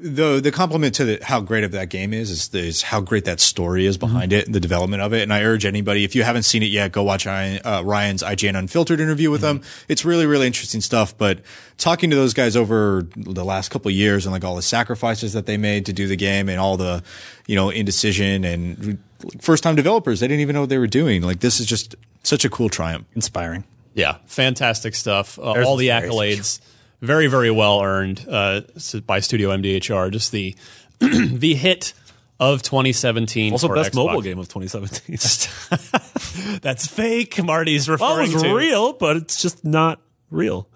[0.04, 3.24] the the compliment to the, how great of that game is, is is how great
[3.24, 5.22] that story is behind it and the development of it.
[5.22, 8.22] And I urge anybody, if you haven't seen it yet, go watch Ryan, uh, Ryan's
[8.22, 9.62] IGN Unfiltered interview with them.
[9.88, 11.16] It's really really interesting stuff.
[11.16, 11.40] But
[11.78, 15.32] talking to those guys over the last couple of years and like all the sacrifices
[15.32, 17.02] that they made to do the game and all the
[17.46, 18.98] you know indecision and
[19.40, 21.22] first time developers, they didn't even know what they were doing.
[21.22, 23.06] Like this is just such a cool triumph.
[23.14, 23.64] Inspiring.
[23.94, 25.38] Yeah, fantastic stuff.
[25.38, 26.60] Uh, all the the accolades,
[27.00, 28.62] very very well earned uh,
[29.06, 30.10] by Studio MDHR.
[30.10, 30.54] Just the
[30.98, 31.92] the hit
[32.40, 33.52] of 2017.
[33.52, 33.94] Also, best Xbox.
[33.94, 36.58] mobile game of 2017.
[36.62, 37.42] That's fake.
[37.42, 38.54] Marty's well, referring it was to.
[38.54, 40.68] real, but it's just not real.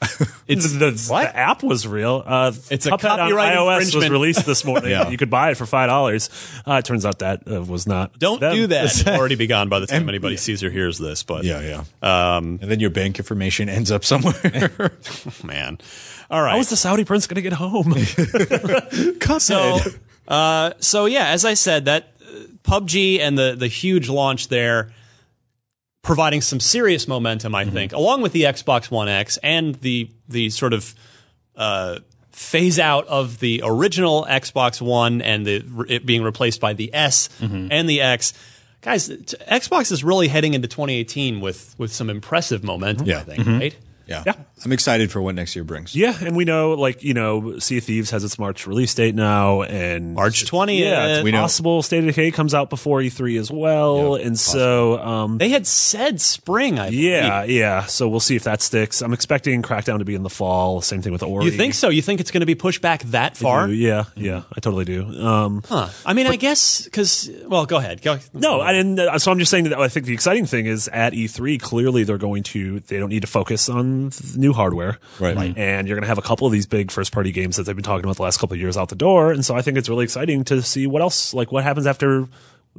[0.48, 2.24] It's the, the app was real.
[2.26, 4.90] Uh, It's a copyright on iOS was released this morning.
[4.90, 5.08] Yeah.
[5.10, 6.28] You could buy it for five dollars.
[6.66, 8.18] Uh, it turns out that uh, was not.
[8.18, 8.54] Don't them.
[8.54, 9.06] do that.
[9.06, 11.22] Already gone by the time anybody sees or hears this.
[11.22, 11.60] But Yeah,
[12.02, 12.36] yeah.
[12.36, 14.90] Um, and then your bank information ends up somewhere.
[15.44, 15.78] man,
[16.30, 16.52] all right.
[16.52, 17.94] How is the Saudi prince going to get home?
[19.38, 19.78] So,
[20.28, 22.32] uh, so yeah, as I said, that uh,
[22.64, 24.92] PUBG and the the huge launch there,
[26.02, 27.74] providing some serious momentum, I mm-hmm.
[27.74, 30.94] think, along with the Xbox One X and the the sort of
[31.56, 31.98] uh,
[32.30, 37.28] phase out of the original Xbox One and the it being replaced by the S
[37.40, 37.68] mm-hmm.
[37.70, 38.32] and the X.
[38.82, 43.06] Guys, t- Xbox is really heading into 2018 with with some impressive momentum.
[43.06, 43.20] Yeah.
[43.20, 43.58] I think, mm-hmm.
[43.58, 43.76] right?
[44.06, 44.22] Yeah.
[44.26, 44.34] Yeah.
[44.64, 45.94] I'm excited for what next year brings.
[45.96, 49.14] Yeah, and we know, like you know, Sea of Thieves has its March release date
[49.14, 50.78] now, and March 20th.
[50.78, 51.40] Yeah, it's We know.
[51.40, 55.48] possible State of Decay comes out before E3 as well, Yeah, and so um, They
[55.48, 56.78] had said spring.
[56.78, 57.56] I yeah, believe.
[57.58, 57.84] yeah.
[57.86, 59.00] So we'll see if that sticks.
[59.00, 60.80] I'm expecting Crackdown to be in the fall.
[60.82, 61.46] Same thing with Ori.
[61.46, 61.88] You think so?
[61.88, 63.66] You think it's going to be pushed back that I far?
[63.66, 64.42] do, Yeah, yeah.
[64.54, 65.04] I totally do.
[65.24, 65.88] Um, Huh.
[66.04, 68.02] I mean, I guess because well, go ahead.
[68.02, 68.18] Go.
[68.34, 68.98] No, I didn't.
[68.98, 72.04] uh, So I'm just saying that I think the exciting thing is at E3, clearly
[72.04, 74.98] they're going to, they don't need to focus on th- new hardware.
[75.18, 75.36] Right.
[75.36, 75.50] Right.
[75.50, 75.60] Mm-hmm.
[75.60, 77.76] And you're going to have a couple of these big first party games that they've
[77.76, 79.32] been talking about the last couple of years out the door.
[79.32, 82.28] And so I think it's really exciting to see what else, like what happens after,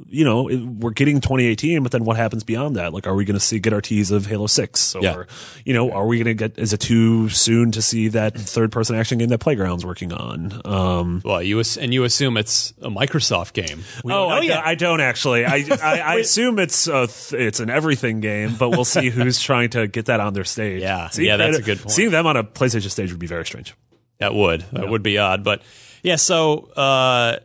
[0.08, 2.94] you know, it- we're getting 2018, but then what happens beyond that?
[2.94, 4.94] Like, are we going to see, get our tease of Halo 6?
[4.94, 5.22] Or, Yeah.
[5.66, 8.72] you know, are we going to get, is it too soon to see that third
[8.72, 10.60] person action game that Playground's working on?
[10.64, 13.84] Um, Well, you and you assume it's a Microsoft game.
[14.02, 15.44] We Oh, I, don't- I don't actually.
[15.44, 19.40] I, I, I assume it's a th- it's an everything game, but we'll see who's
[19.40, 20.80] trying to get that on their stage.
[20.80, 21.10] Yeah.
[21.10, 21.90] Seeing Yeah, that's that- a good point.
[21.90, 23.74] Seeing them on a PlayStation stage would be very strange.
[24.20, 25.62] That would that would be odd, but
[26.02, 26.16] yeah.
[26.16, 27.38] So uh,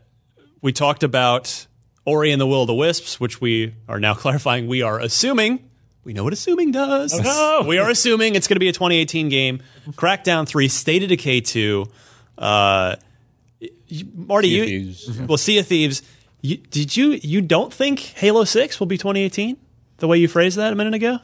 [0.62, 1.66] we talked about
[2.08, 4.68] Ori and the Will of the Wisps, which we are now clarifying.
[4.68, 5.70] We are assuming
[6.04, 7.14] we know what assuming does.
[7.20, 7.66] no.
[7.68, 9.62] we are assuming it's going to be a 2018 game.
[9.92, 11.86] Crackdown three, State of Decay two.
[12.38, 12.96] Uh,
[13.88, 15.22] you- Marty, Sea of you Thieves.
[15.22, 16.02] well, Sea of Thieves.
[16.42, 19.58] You, did you you don't think Halo Six will be 2018?
[19.98, 21.18] The way you phrased that a minute ago.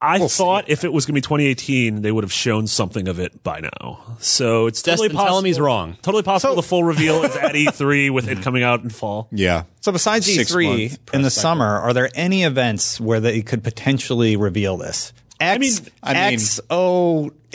[0.00, 3.18] I thought if it was going to be 2018, they would have shown something of
[3.18, 4.16] it by now.
[4.18, 5.28] So it's totally Destin, possible.
[5.30, 5.96] tell him he's wrong.
[6.02, 6.54] Totally possible.
[6.54, 9.28] the full reveal is at E3 with it coming out in fall.
[9.32, 9.64] Yeah.
[9.80, 14.36] So besides Six E3 in the summer, are there any events where they could potentially
[14.36, 15.12] reveal this?
[15.40, 16.20] X, mean- I mean-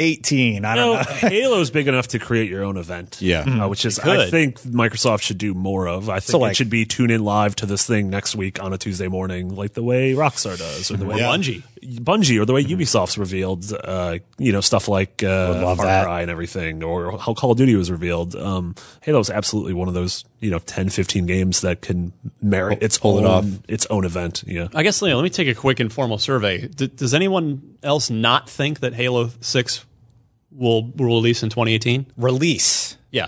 [0.02, 0.66] XO18.
[0.66, 1.02] I don't No, know.
[1.04, 3.18] Halo's big enough to create your own event.
[3.22, 3.42] Yeah.
[3.42, 6.10] Uh, which is I think Microsoft should do more of.
[6.10, 8.62] I think So, like- it should be tune in live to this thing next week
[8.62, 11.28] on a Tuesday morning, like the way Rockstar does, or the way Yeah.
[11.28, 11.64] Bungie.
[11.84, 13.74] Bungie, or the way Ubisoft's revealed.
[13.84, 16.04] Uh, you know, stuff like uh, love Far that.
[16.06, 18.36] Cry and everything, or how Call of Duty was revealed.
[18.36, 23.00] Um, Halo's absolutely one of those you know 10, 15 games that can merit its
[23.00, 23.46] pull own it off.
[23.68, 24.44] its own event.
[24.46, 24.68] Yeah.
[24.76, 26.68] I guess Leo, let me take a quick informal survey.
[26.68, 29.84] D- does anyone else not think that Halo Six
[30.52, 32.08] will will release in 2018?
[32.18, 32.98] Release.
[33.12, 33.28] Yeah.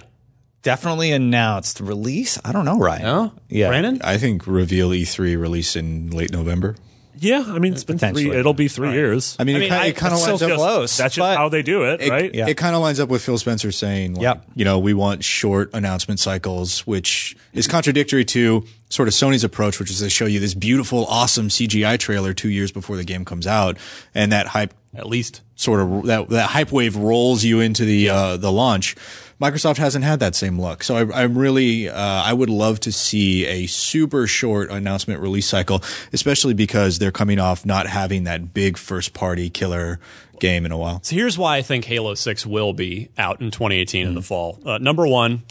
[0.62, 1.82] Definitely announced.
[1.82, 2.40] Release?
[2.46, 3.02] I don't know, Ryan.
[3.04, 3.34] No.
[3.50, 3.68] Yeah.
[3.68, 4.02] Brandon.
[4.04, 6.76] I think reveal E3 release in late November.
[7.16, 8.32] Yeah, I mean it's been three.
[8.32, 9.38] It'll be three years.
[9.40, 10.58] I mean, I it, mean, kind, it kind of lines so up.
[10.58, 10.98] close.
[10.98, 12.34] That's just how they do it, It, right?
[12.36, 12.48] Yeah.
[12.48, 14.46] it kind of lines up with Phil Spencer saying, like, Yep.
[14.56, 19.80] you know, we want short announcement cycles, which is contradictory to sort of Sony's approach,
[19.80, 23.24] which is they show you this beautiful, awesome CGI trailer two years before the game
[23.26, 23.78] comes out,
[24.14, 25.42] and that hype At least.
[25.56, 28.96] sort of that that hype wave rolls you into the uh, the launch.
[29.42, 32.92] Microsoft hasn't had that same look, so I, I'm really uh, I would love to
[32.92, 35.84] see a super short announcement release cycle,
[36.14, 40.00] especially because they're coming off not having that big first party killer
[40.40, 41.02] game in a while.
[41.04, 44.60] So here's why I think Halo 6 will be out in 2018 in the fall.
[44.66, 45.42] Uh, number one,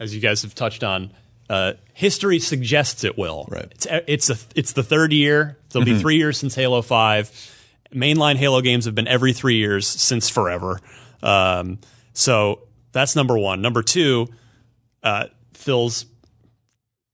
[0.00, 1.10] as you guys have touched on,
[1.48, 3.46] uh, history suggests it will.
[3.48, 3.68] Right.
[3.72, 5.56] It's it's a it's the third year.
[5.70, 7.52] There'll be three years since Halo 5.
[7.96, 10.78] Mainline Halo games have been every three years since forever.
[11.22, 11.78] Um,
[12.12, 12.60] so
[12.92, 13.62] that's number one.
[13.62, 14.28] Number two,
[15.02, 16.06] uh, Phil's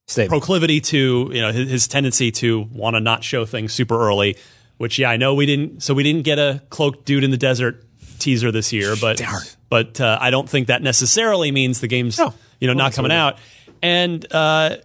[0.06, 0.30] Statement.
[0.30, 4.36] proclivity to you know his, his tendency to want to not show things super early
[4.76, 7.36] which yeah i know we didn't so we didn't get a cloaked dude in the
[7.36, 7.84] desert
[8.18, 9.22] teaser this year but
[9.70, 12.18] but uh, i don't think that necessarily means the game's
[12.58, 13.38] you know not coming out
[13.80, 14.76] and uh,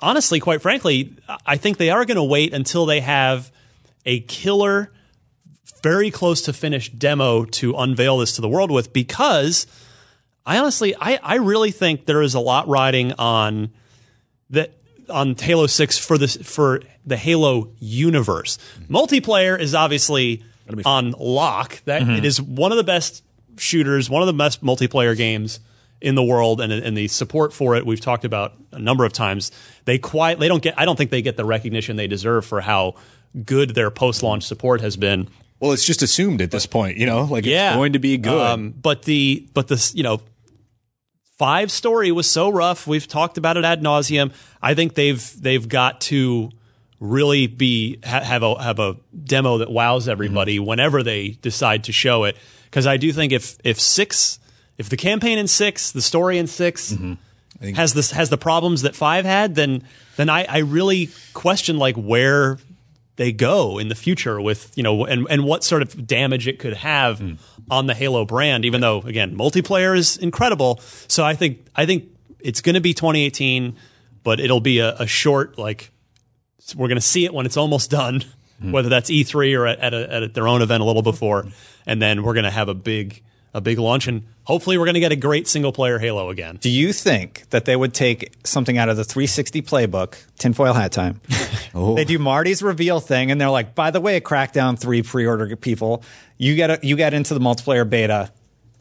[0.00, 3.50] honestly quite frankly i think they are going to wait until they have
[4.04, 4.92] a killer
[5.84, 9.66] very close to finished demo to unveil this to the world with because
[10.46, 13.70] I honestly, I, I really think there is a lot riding on
[14.48, 14.72] that
[15.10, 18.56] on Halo Six for this for the Halo universe.
[18.88, 20.42] Multiplayer is obviously
[20.86, 21.82] on lock.
[21.84, 23.22] That it is one of the best
[23.58, 25.60] shooters, one of the best multiplayer games
[26.00, 29.12] in the world, and and the support for it we've talked about a number of
[29.12, 29.52] times.
[29.84, 30.78] They quite they don't get.
[30.78, 32.94] I don't think they get the recognition they deserve for how
[33.44, 35.28] good their post launch support has been.
[35.60, 38.18] Well, it's just assumed at this point, you know, like Yeah, it's going to be
[38.18, 38.40] good.
[38.40, 40.20] Um, but the but the you know
[41.38, 42.86] five story was so rough.
[42.86, 44.32] We've talked about it ad nauseum.
[44.62, 46.50] I think they've they've got to
[47.00, 51.92] really be ha- have a have a demo that wows everybody whenever they decide to
[51.92, 52.36] show it.
[52.64, 54.38] Because I do think if if six
[54.78, 56.94] if the campaign in six, the story in 6
[57.76, 59.84] has this has the problems that five had, then
[60.16, 62.58] then I, I really question like where
[63.16, 66.58] they go in the future with you know and and what sort of damage it
[66.58, 67.34] could have hmm.
[67.70, 68.64] on the Halo brand.
[68.64, 70.80] Even though again, multiplayer is incredible.
[71.08, 72.08] So I think I think
[72.40, 73.76] it's going to be 2018,
[74.22, 75.90] but it'll be a, a short like
[76.74, 78.24] we're going to see it when it's almost done,
[78.60, 78.72] hmm.
[78.72, 81.46] whether that's E3 or at, at, a, at their own event a little before,
[81.86, 83.22] and then we're going to have a big
[83.54, 86.58] a big launch, and hopefully we're going to get a great single player Halo again.
[86.60, 90.92] Do you think that they would take something out of the 360 playbook, tinfoil hat
[90.92, 91.20] time?
[91.74, 92.04] They oh.
[92.04, 96.04] do Marty's reveal thing, and they're like, "By the way, Crackdown 3 pre-order people,
[96.38, 98.30] you get a, you get into the multiplayer beta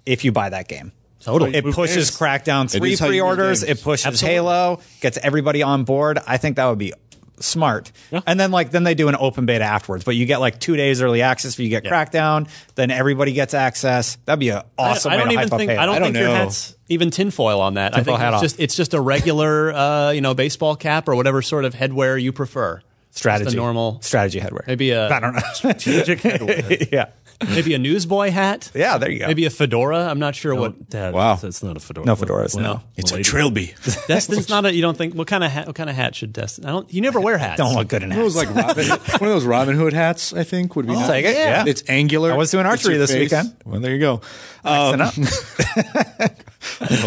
[0.05, 1.55] if you buy that game." Totally.
[1.55, 2.11] It pushes is.
[2.11, 3.63] Crackdown 3 is how you win pre-orders.
[3.63, 4.36] It pushes Absolutely.
[4.36, 6.19] Halo, gets everybody on board.
[6.28, 6.93] I think that would be
[7.40, 7.92] smart.
[8.26, 10.76] And then like then they do an open beta afterwards, but you get like 2
[10.76, 14.18] days early access if you get Crackdown, then everybody gets access.
[14.26, 16.28] That'd be an awesome I, I don't even think I don't, I don't think your
[16.28, 17.96] hat's even tinfoil on that.
[17.96, 21.42] I think it's just it's just a regular uh, you know baseball cap or whatever
[21.42, 22.82] sort of headwear you prefer.
[23.12, 23.56] strategy.
[23.56, 24.66] Normal strategy headwear.
[24.68, 25.42] maybe a I don't know.
[25.54, 26.90] Strategic headwear.
[26.92, 27.10] yeah.
[27.50, 28.72] maybe a newsboy hat.
[28.74, 29.28] Yeah, there you go.
[29.28, 30.06] Maybe a fedora.
[30.08, 30.90] I'm not sure what.
[30.92, 31.36] That, Wow.
[31.36, 32.06] That's not a fedora.
[32.06, 32.82] No fedoras, Well, no.
[32.96, 33.74] It's a lady- trilby.
[34.08, 34.74] Destin's not a.
[34.74, 35.68] You don't think what kind of hat?
[35.68, 36.66] What kind of hat should Destin?
[36.66, 36.92] I don't.
[36.94, 37.58] You never wear hats.
[37.58, 38.56] don't look good in One of those hats.
[38.56, 40.34] like Robin, one of those Robin Hood hats.
[40.34, 40.94] I think would be.
[40.94, 41.08] nice.
[41.08, 41.64] take it, yeah.
[41.68, 42.32] It's angular.
[42.32, 43.32] I was doing archery this face.
[43.32, 43.56] weekend.
[43.66, 44.22] Well, there you go.
[44.66, 45.00] Um,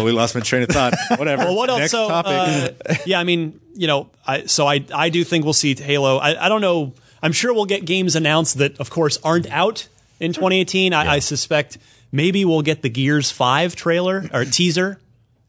[0.03, 0.93] we lost my train of thought.
[1.17, 1.45] Whatever.
[1.45, 1.79] Well, what else?
[1.79, 2.77] Next so, topic.
[2.89, 6.17] uh, yeah, I mean, you know, I so I I do think we'll see Halo.
[6.17, 6.93] I, I don't know.
[7.21, 9.87] I'm sure we'll get games announced that, of course, aren't out
[10.19, 10.93] in 2018.
[10.93, 11.77] I, I suspect
[12.11, 14.99] maybe we'll get the Gears Five trailer or teaser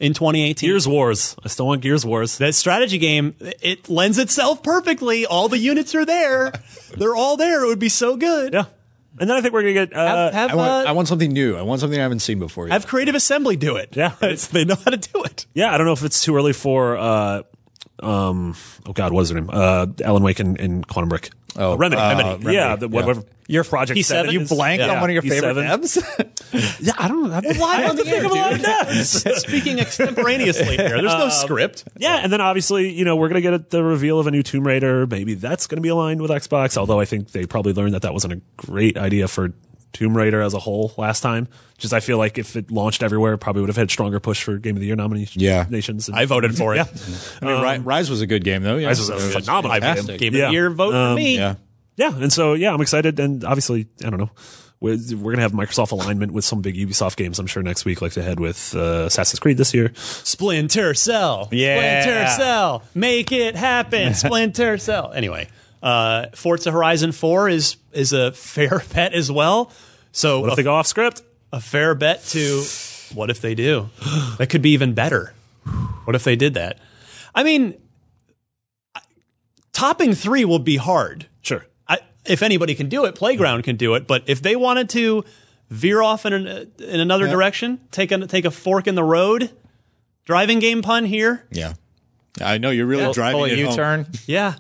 [0.01, 0.69] in 2018.
[0.69, 1.35] Gears Wars.
[1.45, 2.39] I still want Gears Wars.
[2.39, 5.27] that strategy game, it lends itself perfectly.
[5.27, 6.53] All the units are there.
[6.97, 7.65] They're all there.
[7.65, 8.53] It would be so good.
[8.55, 8.67] Yeah.
[9.21, 9.93] And then I think we're gonna get.
[9.93, 11.57] Uh, Have, have, I want, uh, I want something new.
[11.57, 12.67] I want something I haven't seen before.
[12.69, 12.73] Yet.
[12.75, 13.97] have Creative Assembly do it.
[13.97, 14.13] Yeah.
[14.23, 15.47] It's- they know how to do it.
[15.55, 16.97] yeah, I don't know if it's too early for.
[16.97, 17.43] Uh,
[18.01, 18.55] um.
[18.87, 19.51] Oh God, what is her name?
[19.53, 21.31] Uh, Alan Wake and, and Quantum Break.
[21.57, 22.01] Oh, Remedy.
[22.01, 22.29] uh, Remedy.
[22.29, 22.77] Remedy, Yeah.
[22.77, 23.23] The, yeah.
[23.49, 23.53] Whatever.
[23.53, 23.99] Your project.
[23.99, 24.05] P7?
[24.05, 24.93] seven You is- blanked yeah.
[24.95, 25.79] on one of your favorite P7.
[25.79, 26.31] devs?
[26.81, 27.35] Yeah, I don't know.
[27.35, 27.43] I
[27.83, 29.35] have to think of a lot of devs.
[29.41, 31.85] Speaking extemporaneously here, there's no um, script.
[31.99, 34.67] Yeah, and then obviously, you know, we're gonna get the reveal of a new Tomb
[34.67, 35.07] Raider.
[35.07, 36.79] Maybe that's gonna be aligned with Xbox.
[36.79, 39.53] Although I think they probably learned that that wasn't a great idea for
[39.93, 41.49] Tomb Raider as a whole last time.
[41.77, 44.43] Just I feel like if it launched everywhere, it probably would have had stronger push
[44.43, 45.43] for Game of the Year nominations.
[45.43, 45.67] Yeah.
[45.69, 46.09] nations.
[46.09, 46.81] I voted for it.
[47.43, 48.77] I mean, Ri- um, Rise was a good game though.
[48.77, 48.87] Yeah.
[48.89, 50.17] Rise was a phenomenal game.
[50.17, 50.47] Game of Yeah.
[50.47, 51.37] the year vote for um, me.
[51.37, 51.57] Yeah.
[51.99, 54.31] Yeah, and so yeah, I'm excited, and obviously, I don't know.
[54.81, 57.41] We're, we're gonna have Microsoft alignment with some big Ubisoft games.
[57.41, 59.91] I'm sure next week, like they had with uh, Assassin's Creed this year.
[59.97, 61.49] Splinter Cell.
[61.51, 62.03] Yeah.
[62.03, 62.83] Splinter Cell.
[62.95, 64.15] Make it happen.
[64.25, 65.13] Splinter Cell.
[65.13, 65.49] Anyway,
[65.83, 69.73] uh, Forza Horizon 4 is is a fair bet as well.
[70.13, 71.23] So What a, if they go off script?
[71.53, 72.63] a fair bet to
[73.15, 73.89] what if they do?
[74.39, 75.35] That could be even better.
[76.05, 76.79] What if they did that?
[77.35, 77.75] I mean,
[79.73, 81.27] topping three will be hard.
[81.43, 81.67] Sure.
[82.29, 84.07] I, if anybody can do it, Playground can do it.
[84.07, 85.25] But if they wanted to
[85.71, 89.51] veer off in, an, in another direction, take a take a fork in the road,
[90.25, 91.45] driving game pun here.
[91.51, 91.75] Yeah.
[92.41, 94.07] I know you're really driving pull a it U-turn.
[94.27, 94.55] Yeah,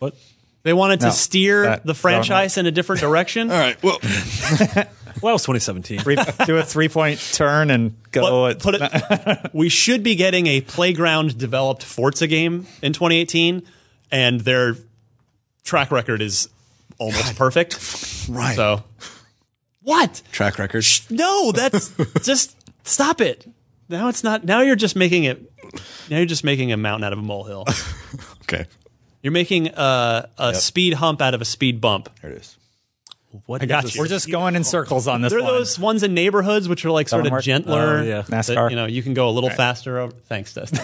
[0.00, 0.16] What?
[0.64, 3.50] they wanted to steer the franchise in a different direction.
[3.50, 3.80] All right.
[3.82, 3.98] Well,
[5.22, 6.00] Well, it was 2017.
[6.00, 8.48] Three- do a three-point turn and go.
[8.48, 13.62] But- put it, we should be getting a Playground developed Forza game in 2018,
[14.10, 14.74] and their
[15.62, 16.48] track record is
[17.02, 17.74] almost perfect.
[18.28, 18.56] right.
[18.56, 18.82] So,
[19.82, 20.22] what?
[20.32, 20.84] Track record.
[21.10, 21.92] No, that's
[22.22, 23.46] just stop it.
[23.88, 24.44] Now it's not.
[24.44, 25.52] Now you're just making it.
[26.08, 27.66] Now you're just making a mountain out of a molehill.
[28.42, 28.66] Okay.
[29.22, 32.10] You're making a, a speed hump out of a speed bump.
[32.20, 32.58] There it is.
[33.46, 33.98] What I got you.
[33.98, 35.54] We're just going in circles on this There are one.
[35.54, 37.98] those ones in neighborhoods which are like sort one of gentler.
[37.98, 38.22] Oh, yeah.
[38.22, 38.68] that, NASCAR.
[38.68, 40.00] you know, you can go a little faster.
[40.00, 40.12] Over.
[40.28, 40.80] Thanks, Dustin.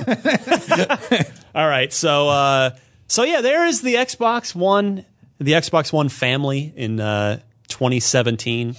[1.54, 2.70] All right, so uh,
[3.06, 5.04] so yeah, there is the Xbox One,
[5.38, 8.74] the Xbox One family in uh, 2017.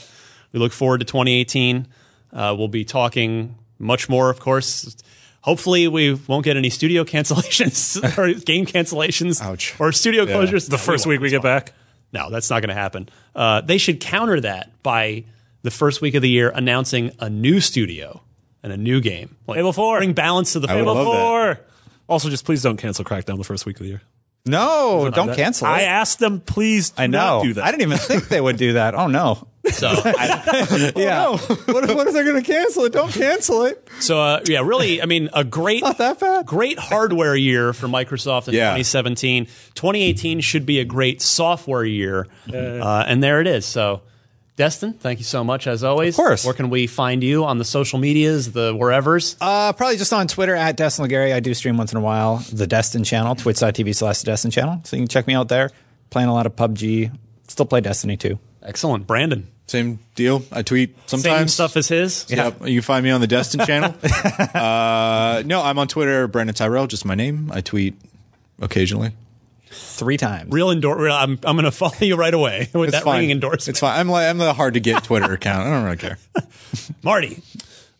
[0.51, 1.87] We look forward to 2018.
[2.31, 4.95] Uh, we'll be talking much more, of course.
[5.41, 9.79] Hopefully, we won't get any studio cancellations or game cancellations Ouch.
[9.79, 10.69] or studio closures.
[10.69, 11.73] The first week we get back.
[12.11, 13.09] No, that's not going to happen.
[13.35, 15.25] Uh, they should counter that by
[15.61, 18.21] the first week of the year announcing a new studio
[18.63, 19.35] and a new game.
[19.47, 19.99] Like, Halo 4.
[19.99, 21.57] Bring balance to the would Halo love that.
[21.57, 21.65] Four.
[22.07, 24.01] Also, just please don't cancel Crackdown the first week of the year.
[24.49, 25.71] No, don't cancel it.
[25.71, 26.89] I asked them, please.
[26.91, 27.37] Do I know.
[27.37, 27.63] Not do that.
[27.65, 28.95] I didn't even think they would do that.
[28.95, 29.47] Oh no.
[29.71, 29.89] So,
[30.95, 31.29] Yeah.
[31.37, 32.93] what, if, what if they're going to cancel it?
[32.93, 33.87] Don't cancel it.
[33.99, 36.45] so uh, yeah, really, I mean, a great, Not that bad.
[36.45, 38.69] great hardware year for Microsoft in Yeah.
[38.71, 39.45] 2017.
[39.75, 43.65] 2018 should be a great software year, uh, and there it is.
[43.65, 44.01] So.
[44.59, 46.15] Destin, thank you so much as always.
[46.15, 46.43] Of course.
[46.43, 49.37] Where can we find you on the social medias, the wherevers?
[49.39, 51.33] Uh, probably just on Twitter at Destin Legarie.
[51.33, 52.43] I do stream once in a while.
[52.51, 54.81] The Destin channel, twitch.tv slash Destin channel.
[54.83, 55.71] So you can check me out there.
[56.09, 57.17] playing a lot of PUBG.
[57.47, 58.37] Still play Destiny 2.
[58.61, 59.47] Excellent, Brandon.
[59.67, 60.43] Same deal.
[60.51, 61.23] I tweet sometimes.
[61.23, 62.25] Same stuff as his.
[62.27, 62.67] Yep.
[62.67, 63.95] You can find me on the Destin channel.
[64.53, 67.49] uh, no, I'm on Twitter, Brandon Tyrell, just my name.
[67.53, 67.95] I tweet
[68.61, 69.13] occasionally.
[69.71, 70.51] Three times.
[70.51, 70.97] Real endor.
[70.97, 73.19] real- I'm I'm going to follow you right away with It's that fine.
[73.19, 73.69] ringing endorsement.
[73.69, 73.99] It's fine.
[73.99, 75.67] I'm like I'm the hard to get Twitter account.
[75.67, 76.17] I don't really care.
[77.03, 77.41] Marty.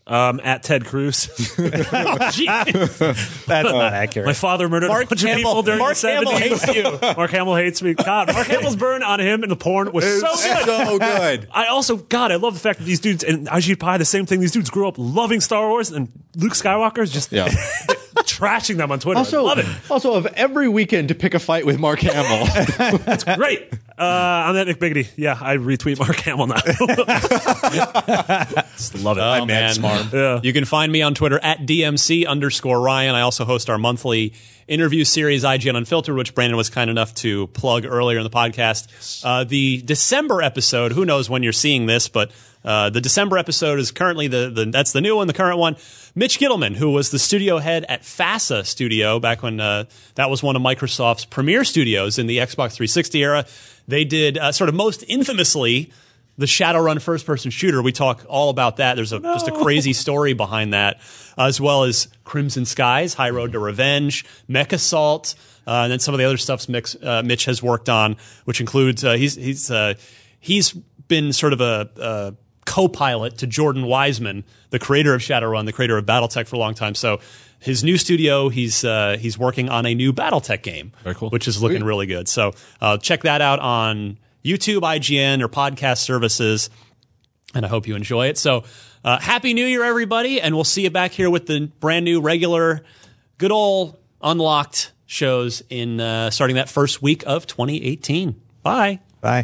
[0.08, 1.30] Um, at Ted Cruz.
[1.92, 2.18] Oh.
[2.18, 4.26] That's not accurate.
[4.26, 6.40] My father murdered Mark a bunch Hamill- of people during Mark the Hamill 70s.
[6.66, 7.00] hates you.
[7.16, 7.94] Mark Hamill hates me.
[7.94, 10.66] God, Mark Hamill's burn on him in the porn was so good.
[10.66, 11.48] so good.
[11.52, 14.26] I also, God, I love the fact that these dudes and Ajit Pai, the same
[14.26, 14.40] thing.
[14.40, 17.50] These dudes grew up loving Star Wars, and Luke Skywalker is just Yeah.
[18.30, 19.18] Trashing them on Twitter.
[19.18, 19.66] I Also, love it.
[19.90, 22.46] also of every weekend to pick a fight with Mark Hamill.
[23.00, 23.70] That's great.
[23.98, 24.04] Uh,
[24.48, 25.08] I'm that Nick Biggity.
[25.18, 26.56] Yeah, I retweet Mark Hamill now.
[28.78, 29.22] just love it.
[29.22, 29.76] Oh, man.
[30.14, 30.40] Yeah.
[30.42, 33.16] You can find me on Twitter at DMC underscore Ryan.
[33.16, 34.34] I also host our monthly
[34.68, 39.22] interview series, IGN Unfiltered, which Brandon was kind enough to plug earlier in the podcast.
[39.26, 42.32] Uh, the December episode, who knows when you're seeing this, but
[42.64, 45.76] uh, the December episode is currently the, the that's the new one, the current one.
[46.16, 49.86] Mitch Gitelman, who was the studio head at FASA Studio back when uh,
[50.16, 53.46] that was one of Microsoft's premier studios in the Xbox 360 era.
[53.88, 55.92] They did uh, sort of most infamously
[56.38, 57.82] the Shadowrun first person shooter.
[57.82, 58.96] We talk all about that.
[58.96, 61.02] There's a, just a crazy story behind that,
[61.38, 65.36] as well as Crimson Skies, High Road to Revenge, MechAssault,
[65.68, 68.62] uh, and then some of the other stuff Mix, uh, Mitch has worked on, which
[68.62, 69.96] includes uh, he's he's uh,
[70.40, 70.72] he's
[71.10, 72.34] been sort of a, a
[72.70, 76.74] co-pilot to Jordan Weisman, the creator of Shadowrun, the creator of BattleTech for a long
[76.74, 76.96] time.
[76.96, 77.20] So.
[77.62, 81.30] His new studio, he's uh, he's working on a new BattleTech game, Very cool.
[81.30, 82.30] which is looking really good.
[82.30, 86.70] So uh, check that out on YouTube, IGN, or podcast services.
[87.54, 88.38] And I hope you enjoy it.
[88.38, 88.64] So
[89.04, 92.22] uh, happy New Year, everybody, and we'll see you back here with the brand new,
[92.22, 92.82] regular,
[93.38, 98.40] good old unlocked shows in uh, starting that first week of 2018.
[98.64, 99.02] Bye.
[99.20, 99.44] Bye.